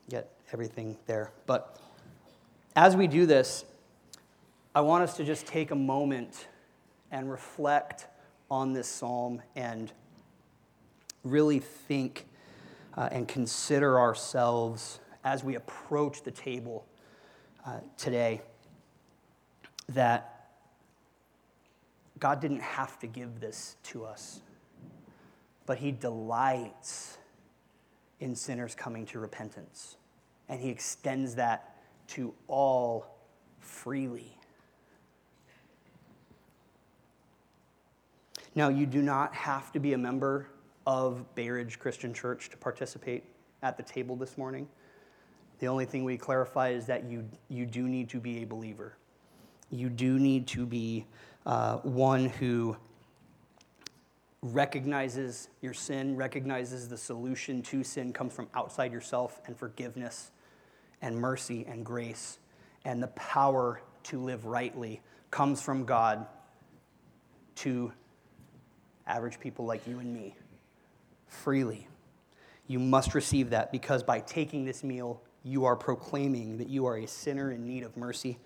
get 0.09 0.29
everything 0.51 0.97
there. 1.07 1.31
But 1.45 1.79
as 2.75 2.97
we 2.97 3.07
do 3.07 3.25
this, 3.25 3.63
I 4.75 4.81
want 4.81 5.05
us 5.05 5.15
to 5.15 5.23
just 5.23 5.47
take 5.47 5.71
a 5.71 5.75
moment 5.75 6.47
and 7.09 7.31
reflect 7.31 8.07
on 8.51 8.73
this 8.73 8.89
psalm 8.89 9.41
and 9.55 9.93
really 11.23 11.59
think 11.59 12.25
uh, 12.97 13.07
and 13.13 13.29
consider 13.29 13.97
ourselves 13.97 14.99
as 15.23 15.41
we 15.41 15.55
approach 15.55 16.23
the 16.23 16.31
table 16.31 16.85
uh, 17.65 17.77
today 17.97 18.41
that 19.87 20.32
God 22.19 22.39
didn't 22.39 22.61
have 22.61 22.99
to 22.99 23.07
give 23.07 23.39
this 23.39 23.75
to 23.83 24.05
us, 24.05 24.41
but 25.65 25.77
He 25.77 25.91
delights 25.91 27.17
in 28.19 28.35
sinners 28.35 28.75
coming 28.75 29.05
to 29.07 29.19
repentance. 29.19 29.97
And 30.47 30.59
He 30.59 30.69
extends 30.69 31.35
that 31.35 31.75
to 32.09 32.33
all 32.47 33.17
freely. 33.59 34.37
Now, 38.55 38.69
you 38.69 38.85
do 38.85 39.01
not 39.01 39.33
have 39.33 39.71
to 39.71 39.79
be 39.79 39.93
a 39.93 39.97
member 39.97 40.47
of 40.85 41.33
Bay 41.33 41.49
Ridge 41.49 41.79
Christian 41.79 42.13
Church 42.13 42.49
to 42.49 42.57
participate 42.57 43.23
at 43.63 43.77
the 43.77 43.83
table 43.83 44.15
this 44.15 44.37
morning. 44.37 44.67
The 45.59 45.67
only 45.67 45.85
thing 45.85 46.03
we 46.03 46.17
clarify 46.17 46.69
is 46.69 46.85
that 46.87 47.05
you, 47.05 47.27
you 47.47 47.65
do 47.65 47.87
need 47.87 48.09
to 48.09 48.19
be 48.19 48.43
a 48.43 48.45
believer. 48.45 48.97
You 49.71 49.89
do 49.89 50.19
need 50.19 50.45
to 50.47 50.65
be 50.65 51.05
uh, 51.45 51.77
one 51.77 52.25
who 52.25 52.75
recognizes 54.41 55.49
your 55.61 55.73
sin, 55.73 56.15
recognizes 56.15 56.89
the 56.89 56.97
solution 56.97 57.61
to 57.61 57.83
sin 57.83 58.11
comes 58.11 58.33
from 58.33 58.47
outside 58.53 58.91
yourself, 58.91 59.41
and 59.47 59.57
forgiveness 59.57 60.31
and 61.01 61.15
mercy 61.17 61.65
and 61.67 61.85
grace, 61.85 62.39
and 62.85 63.01
the 63.01 63.07
power 63.07 63.81
to 64.03 64.19
live 64.19 64.45
rightly 64.45 65.01
comes 65.31 65.61
from 65.61 65.85
God 65.85 66.25
to 67.55 67.91
average 69.07 69.39
people 69.39 69.65
like 69.65 69.85
you 69.87 69.99
and 69.99 70.13
me 70.13 70.35
freely. 71.27 71.87
You 72.67 72.79
must 72.79 73.13
receive 73.13 73.49
that 73.49 73.71
because 73.71 74.03
by 74.03 74.19
taking 74.19 74.65
this 74.65 74.83
meal, 74.83 75.21
you 75.43 75.65
are 75.65 75.75
proclaiming 75.75 76.57
that 76.57 76.69
you 76.69 76.85
are 76.85 76.97
a 76.97 77.07
sinner 77.07 77.51
in 77.51 77.67
need 77.67 77.83
of 77.83 77.97
mercy 77.97 78.37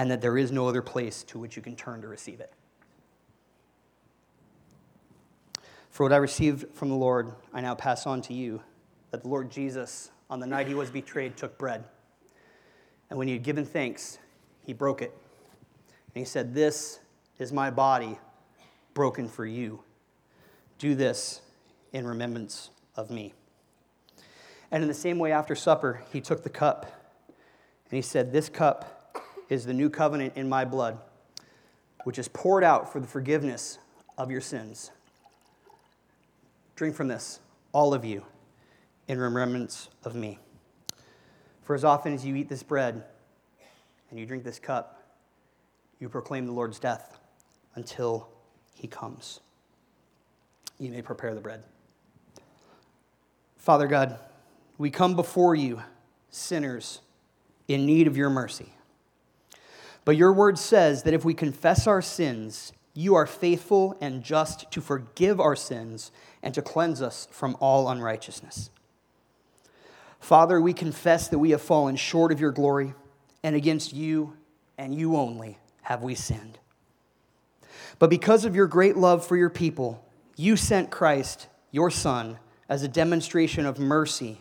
and 0.00 0.10
that 0.10 0.22
there 0.22 0.38
is 0.38 0.50
no 0.50 0.66
other 0.66 0.80
place 0.80 1.22
to 1.24 1.38
which 1.38 1.56
you 1.56 1.62
can 1.62 1.76
turn 1.76 2.00
to 2.00 2.08
receive 2.08 2.40
it. 2.40 2.50
For 5.90 6.04
what 6.04 6.12
I 6.14 6.16
received 6.16 6.74
from 6.74 6.88
the 6.88 6.94
Lord, 6.94 7.34
I 7.52 7.60
now 7.60 7.74
pass 7.74 8.06
on 8.06 8.22
to 8.22 8.32
you 8.32 8.62
that 9.10 9.20
the 9.20 9.28
Lord 9.28 9.50
Jesus, 9.50 10.10
on 10.30 10.40
the 10.40 10.46
night 10.46 10.68
he 10.68 10.72
was 10.72 10.88
betrayed, 10.88 11.36
took 11.36 11.58
bread. 11.58 11.84
And 13.10 13.18
when 13.18 13.28
he 13.28 13.34
had 13.34 13.42
given 13.42 13.66
thanks, 13.66 14.18
he 14.64 14.72
broke 14.72 15.02
it. 15.02 15.14
And 16.14 16.14
he 16.14 16.24
said, 16.24 16.54
This 16.54 17.00
is 17.38 17.52
my 17.52 17.70
body 17.70 18.18
broken 18.94 19.28
for 19.28 19.44
you. 19.44 19.82
Do 20.78 20.94
this 20.94 21.42
in 21.92 22.06
remembrance 22.06 22.70
of 22.96 23.10
me. 23.10 23.34
And 24.70 24.82
in 24.82 24.88
the 24.88 24.94
same 24.94 25.18
way, 25.18 25.30
after 25.30 25.54
supper, 25.54 26.04
he 26.10 26.22
took 26.22 26.42
the 26.42 26.48
cup 26.48 26.86
and 27.28 27.96
he 27.96 28.00
said, 28.00 28.32
This 28.32 28.48
cup 28.48 28.96
is 29.50 29.66
the 29.66 29.74
new 29.74 29.90
covenant 29.90 30.32
in 30.36 30.48
my 30.48 30.64
blood, 30.64 30.98
which 32.04 32.18
is 32.18 32.28
poured 32.28 32.64
out 32.64 32.90
for 32.90 33.00
the 33.00 33.06
forgiveness 33.06 33.78
of 34.16 34.30
your 34.30 34.40
sins. 34.40 34.92
Drink 36.76 36.94
from 36.94 37.08
this, 37.08 37.40
all 37.72 37.92
of 37.92 38.04
you, 38.04 38.24
in 39.08 39.18
remembrance 39.18 39.88
of 40.04 40.14
me. 40.14 40.38
For 41.62 41.74
as 41.74 41.84
often 41.84 42.14
as 42.14 42.24
you 42.24 42.36
eat 42.36 42.48
this 42.48 42.62
bread 42.62 43.04
and 44.08 44.18
you 44.18 44.24
drink 44.24 44.44
this 44.44 44.58
cup, 44.58 45.02
you 45.98 46.08
proclaim 46.08 46.46
the 46.46 46.52
Lord's 46.52 46.78
death 46.78 47.18
until 47.74 48.28
he 48.74 48.86
comes. 48.86 49.40
You 50.78 50.90
may 50.90 51.02
prepare 51.02 51.34
the 51.34 51.40
bread. 51.40 51.62
Father 53.58 53.86
God, 53.86 54.18
we 54.78 54.90
come 54.90 55.14
before 55.14 55.54
you, 55.54 55.82
sinners, 56.30 57.00
in 57.68 57.84
need 57.84 58.06
of 58.06 58.16
your 58.16 58.30
mercy. 58.30 58.72
But 60.10 60.16
your 60.16 60.32
word 60.32 60.58
says 60.58 61.04
that 61.04 61.14
if 61.14 61.24
we 61.24 61.34
confess 61.34 61.86
our 61.86 62.02
sins, 62.02 62.72
you 62.94 63.14
are 63.14 63.28
faithful 63.28 63.96
and 64.00 64.24
just 64.24 64.68
to 64.72 64.80
forgive 64.80 65.38
our 65.38 65.54
sins 65.54 66.10
and 66.42 66.52
to 66.54 66.62
cleanse 66.62 67.00
us 67.00 67.28
from 67.30 67.56
all 67.60 67.88
unrighteousness. 67.88 68.70
Father, 70.18 70.60
we 70.60 70.72
confess 70.72 71.28
that 71.28 71.38
we 71.38 71.50
have 71.50 71.62
fallen 71.62 71.94
short 71.94 72.32
of 72.32 72.40
your 72.40 72.50
glory, 72.50 72.92
and 73.44 73.54
against 73.54 73.92
you 73.92 74.36
and 74.76 74.92
you 74.96 75.14
only 75.14 75.58
have 75.82 76.02
we 76.02 76.16
sinned. 76.16 76.58
But 78.00 78.10
because 78.10 78.44
of 78.44 78.56
your 78.56 78.66
great 78.66 78.96
love 78.96 79.24
for 79.24 79.36
your 79.36 79.48
people, 79.48 80.04
you 80.34 80.56
sent 80.56 80.90
Christ, 80.90 81.46
your 81.70 81.88
Son, 81.88 82.40
as 82.68 82.82
a 82.82 82.88
demonstration 82.88 83.64
of 83.64 83.78
mercy, 83.78 84.40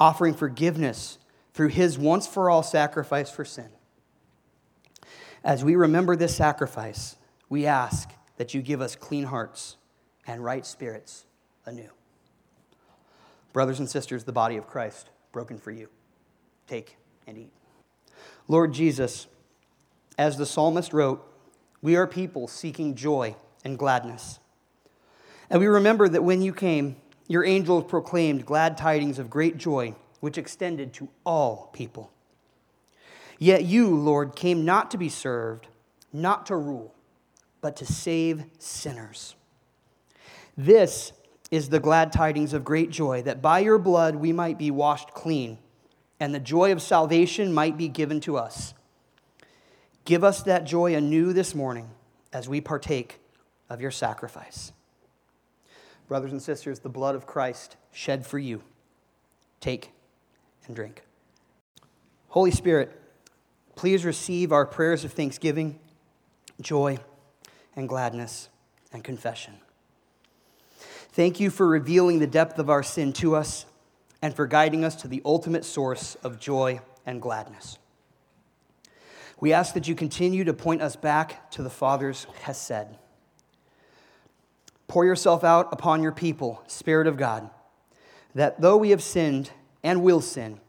offering 0.00 0.34
forgiveness 0.34 1.18
through 1.54 1.68
his 1.68 1.96
once 1.96 2.26
for 2.26 2.50
all 2.50 2.64
sacrifice 2.64 3.30
for 3.30 3.44
sin. 3.44 3.68
As 5.44 5.64
we 5.64 5.74
remember 5.74 6.14
this 6.14 6.36
sacrifice, 6.36 7.16
we 7.48 7.66
ask 7.66 8.10
that 8.36 8.54
you 8.54 8.62
give 8.62 8.80
us 8.80 8.94
clean 8.96 9.24
hearts 9.24 9.76
and 10.26 10.42
right 10.42 10.64
spirits 10.64 11.24
anew. 11.66 11.90
Brothers 13.52 13.78
and 13.78 13.88
sisters, 13.88 14.24
the 14.24 14.32
body 14.32 14.56
of 14.56 14.66
Christ, 14.66 15.10
broken 15.32 15.58
for 15.58 15.70
you. 15.70 15.88
Take 16.66 16.96
and 17.26 17.36
eat. 17.36 17.52
Lord 18.48 18.72
Jesus, 18.72 19.26
as 20.16 20.36
the 20.36 20.46
psalmist 20.46 20.92
wrote, 20.92 21.26
we 21.82 21.96
are 21.96 22.06
people 22.06 22.46
seeking 22.46 22.94
joy 22.94 23.34
and 23.64 23.78
gladness. 23.78 24.38
And 25.50 25.60
we 25.60 25.66
remember 25.66 26.08
that 26.08 26.24
when 26.24 26.40
you 26.40 26.52
came, 26.52 26.96
your 27.28 27.44
angels 27.44 27.84
proclaimed 27.88 28.46
glad 28.46 28.76
tidings 28.76 29.18
of 29.18 29.28
great 29.28 29.56
joy, 29.56 29.94
which 30.20 30.38
extended 30.38 30.92
to 30.94 31.08
all 31.24 31.70
people. 31.72 32.10
Yet 33.38 33.64
you, 33.64 33.88
Lord, 33.88 34.36
came 34.36 34.64
not 34.64 34.90
to 34.92 34.98
be 34.98 35.08
served, 35.08 35.68
not 36.12 36.46
to 36.46 36.56
rule, 36.56 36.94
but 37.60 37.76
to 37.76 37.86
save 37.86 38.44
sinners. 38.58 39.34
This 40.56 41.12
is 41.50 41.68
the 41.68 41.80
glad 41.80 42.12
tidings 42.12 42.54
of 42.54 42.64
great 42.64 42.90
joy, 42.90 43.22
that 43.22 43.42
by 43.42 43.58
your 43.58 43.78
blood 43.78 44.16
we 44.16 44.32
might 44.32 44.58
be 44.58 44.70
washed 44.70 45.10
clean, 45.12 45.58
and 46.18 46.34
the 46.34 46.40
joy 46.40 46.72
of 46.72 46.80
salvation 46.80 47.52
might 47.52 47.76
be 47.76 47.88
given 47.88 48.20
to 48.20 48.36
us. 48.36 48.74
Give 50.04 50.24
us 50.24 50.42
that 50.44 50.64
joy 50.64 50.94
anew 50.94 51.32
this 51.32 51.54
morning 51.54 51.90
as 52.32 52.48
we 52.48 52.60
partake 52.60 53.20
of 53.68 53.80
your 53.80 53.90
sacrifice. 53.90 54.72
Brothers 56.08 56.32
and 56.32 56.42
sisters, 56.42 56.80
the 56.80 56.88
blood 56.88 57.14
of 57.14 57.26
Christ 57.26 57.76
shed 57.92 58.26
for 58.26 58.38
you. 58.38 58.62
Take 59.60 59.92
and 60.66 60.74
drink. 60.74 61.02
Holy 62.28 62.50
Spirit, 62.50 63.01
please 63.74 64.04
receive 64.04 64.52
our 64.52 64.66
prayers 64.66 65.04
of 65.04 65.12
thanksgiving, 65.12 65.78
joy, 66.60 66.98
and 67.74 67.88
gladness 67.88 68.48
and 68.92 69.02
confession. 69.02 69.54
Thank 71.12 71.40
you 71.40 71.50
for 71.50 71.66
revealing 71.66 72.18
the 72.18 72.26
depth 72.26 72.58
of 72.58 72.70
our 72.70 72.82
sin 72.82 73.12
to 73.14 73.34
us 73.36 73.66
and 74.22 74.34
for 74.34 74.46
guiding 74.46 74.84
us 74.84 74.96
to 74.96 75.08
the 75.08 75.20
ultimate 75.24 75.64
source 75.64 76.14
of 76.22 76.38
joy 76.38 76.80
and 77.04 77.20
gladness. 77.20 77.78
We 79.40 79.52
ask 79.52 79.74
that 79.74 79.88
you 79.88 79.94
continue 79.94 80.44
to 80.44 80.54
point 80.54 80.80
us 80.82 80.94
back 80.94 81.50
to 81.50 81.62
the 81.62 81.70
Father's 81.70 82.26
Hesed. 82.42 82.96
Pour 84.86 85.04
yourself 85.04 85.42
out 85.42 85.68
upon 85.72 86.02
your 86.02 86.12
people, 86.12 86.62
Spirit 86.68 87.06
of 87.06 87.16
God, 87.16 87.50
that 88.34 88.60
though 88.60 88.76
we 88.76 88.90
have 88.90 89.02
sinned 89.02 89.50
and 89.82 90.02
will 90.02 90.20
sin, 90.20 90.60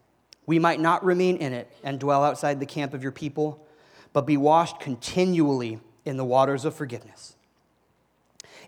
we 0.45 0.59
might 0.59 0.79
not 0.79 1.03
remain 1.03 1.37
in 1.37 1.53
it 1.53 1.71
and 1.83 1.99
dwell 1.99 2.23
outside 2.23 2.59
the 2.59 2.65
camp 2.65 2.93
of 2.93 3.03
your 3.03 3.11
people, 3.11 3.65
but 4.11 4.25
be 4.25 4.37
washed 4.37 4.79
continually 4.79 5.79
in 6.05 6.17
the 6.17 6.25
waters 6.25 6.65
of 6.65 6.75
forgiveness. 6.75 7.35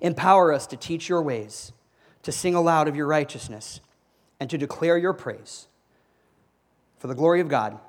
Empower 0.01 0.53
us 0.53 0.67
to 0.67 0.77
teach 0.77 1.09
your 1.09 1.21
ways, 1.21 1.71
to 2.23 2.31
sing 2.31 2.55
aloud 2.55 2.87
of 2.87 2.95
your 2.95 3.07
righteousness, 3.07 3.81
and 4.39 4.49
to 4.49 4.57
declare 4.57 4.97
your 4.97 5.13
praise. 5.13 5.67
For 6.97 7.07
the 7.07 7.15
glory 7.15 7.41
of 7.41 7.47
God, 7.47 7.79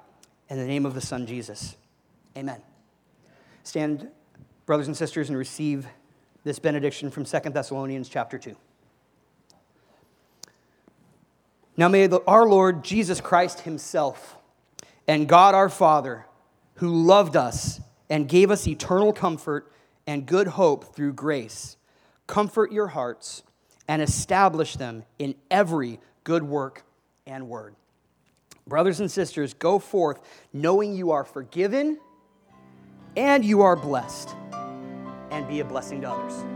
in 0.48 0.58
the 0.58 0.66
name 0.66 0.86
of 0.86 0.94
the 0.94 1.00
Son 1.00 1.26
Jesus. 1.26 1.76
Amen. 2.36 2.60
Stand, 3.62 4.08
brothers 4.64 4.86
and 4.86 4.96
sisters, 4.96 5.28
and 5.28 5.36
receive 5.36 5.86
this 6.44 6.58
benediction 6.58 7.10
from 7.10 7.24
2 7.24 7.38
Thessalonians 7.50 8.08
chapter 8.08 8.38
2. 8.38 8.56
Now 11.76 11.88
may 11.88 12.06
the, 12.06 12.20
our 12.26 12.48
Lord 12.48 12.82
Jesus 12.82 13.20
Christ 13.20 13.60
Himself 13.60 14.36
and 15.06 15.28
God 15.28 15.54
our 15.54 15.68
Father, 15.68 16.26
who 16.74 17.04
loved 17.04 17.36
us 17.36 17.80
and 18.08 18.28
gave 18.28 18.50
us 18.50 18.66
eternal 18.66 19.12
comfort 19.12 19.72
and 20.06 20.24
good 20.24 20.46
hope 20.46 20.94
through 20.94 21.12
grace, 21.12 21.76
comfort 22.26 22.72
your 22.72 22.88
hearts, 22.88 23.42
and 23.88 24.00
establish 24.00 24.76
them 24.76 25.04
in 25.18 25.34
every 25.50 26.00
good 26.24 26.42
work 26.42 26.84
and 27.26 27.48
word. 27.48 27.74
Brothers 28.66 29.00
and 29.00 29.10
sisters, 29.10 29.54
go 29.54 29.78
forth 29.78 30.20
knowing 30.52 30.94
you 30.94 31.12
are 31.12 31.24
forgiven 31.24 31.98
and 33.16 33.44
you 33.44 33.62
are 33.62 33.76
blessed, 33.76 34.34
and 35.30 35.48
be 35.48 35.60
a 35.60 35.64
blessing 35.64 36.02
to 36.02 36.10
others. 36.10 36.55